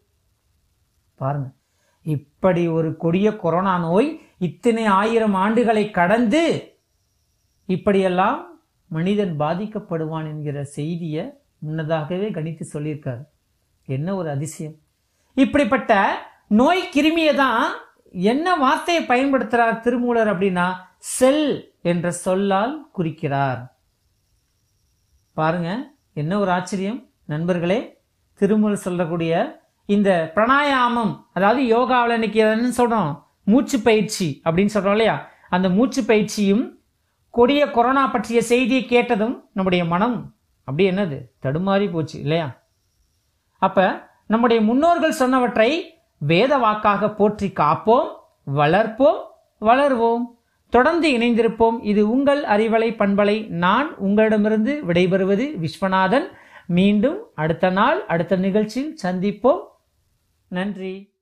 பாருங்க. 1.16 1.50
இப்படி 2.02 2.68
ஒரு 2.68 2.98
கொடிய 2.98 3.36
கொரோனா 3.36 3.78
நோய் 3.78 4.22
இத்தனை 4.38 4.86
ஆயிரம் 4.86 5.36
ஆண்டுகளை 5.36 5.92
கடந்து 5.92 6.74
இப்படியெல்லாம் 7.66 8.60
மனிதன் 8.88 9.40
பாதிக்கப்படுவான் 9.40 10.24
என்கிற 10.24 10.64
செய்தியை 10.64 11.34
முன்னதாகவே 11.58 12.30
கணித்து 12.30 12.62
சொல்லியிருக்காரு. 12.74 13.24
என்ன 13.86 14.16
ஒரு 14.16 14.30
அதிசயம். 14.30 14.76
இப்படிப்பட்ட 15.34 16.22
நோய் 16.48 16.90
கிருமியை 16.96 17.36
தான் 17.36 17.74
என்ன 18.12 18.56
வார்த்தையை 18.56 19.04
பயன்படுத்துகிறார் 19.06 19.80
திருமூலர் 19.80 20.28
அப்படின்னா 20.28 20.74
செல் 20.98 21.74
என்ற 21.82 22.12
சொல்லால் 22.12 22.90
குறிக்கிறார். 22.92 23.77
பாருங்க 25.40 25.70
என்ன 26.14 26.40
ஒரு 26.40 26.52
ஆச்சரியம். 26.52 27.00
நண்பர்களே 27.26 27.80
திருமல் 28.40 28.84
சொல்லக்கூடிய 28.86 29.32
இந்த 29.86 30.10
பிராணாயாமம் 30.36 31.12
அதாவது 31.34 31.62
யோகாவில் 31.76 32.18
இன்னைக்கு 32.18 32.40
என்ன 32.40 32.70
சொல்றோம்? 32.80 33.12
மூச்சு 33.44 33.78
பயிற்சி 33.80 34.28
அப்படின்னு 34.46 34.74
சொல்கிறோம் 34.76 34.98
இல்லையா? 34.98 35.16
அந்த 35.50 35.68
மூச்சு 35.70 36.02
பயிற்சியும் 36.04 36.64
கொடிய 37.30 37.62
கொரோனா 37.72 38.04
பற்றிய 38.08 38.42
செய்தியை 38.42 38.86
கேட்டதும் 38.86 39.36
நம்முடைய 39.54 39.86
மனம் 39.86 40.18
அப்படி 40.68 40.90
என்னது? 40.92 41.18
தடுமாறி 41.44 41.92
போச்சு 41.92 42.18
இல்லையா? 42.20 42.48
அப்போ 43.62 43.86
நம்முடைய 44.26 44.60
முன்னோர்கள் 44.70 45.20
சொன்னவற்றை 45.22 45.70
வேத 46.32 46.54
வாக்காக 46.58 47.10
போற்றி 47.20 47.48
காப்போம் 47.62 48.10
வளர்ப்போம் 48.62 49.22
வளர்வோம். 49.62 50.26
தொடர்ந்து 50.70 51.10
இணைந்திருப்போம். 51.10 51.78
இது 51.82 52.10
உங்கள் 52.10 52.44
அறிவலை 52.44 52.96
பண்பலை. 52.96 53.48
நான் 53.48 53.96
உங்களிடமிருந்து 53.98 54.84
விடைபெறுவது 54.88 55.58
விஸ்வநாதன். 55.58 56.28
மீண்டும் 56.68 57.18
அடுத்த 57.36 57.70
நாள் 57.70 58.06
அடுத்த 58.06 58.36
நிகழ்ச்சியில் 58.36 58.98
சந்திப்போம். 59.04 59.60
நன்றி. 60.48 61.16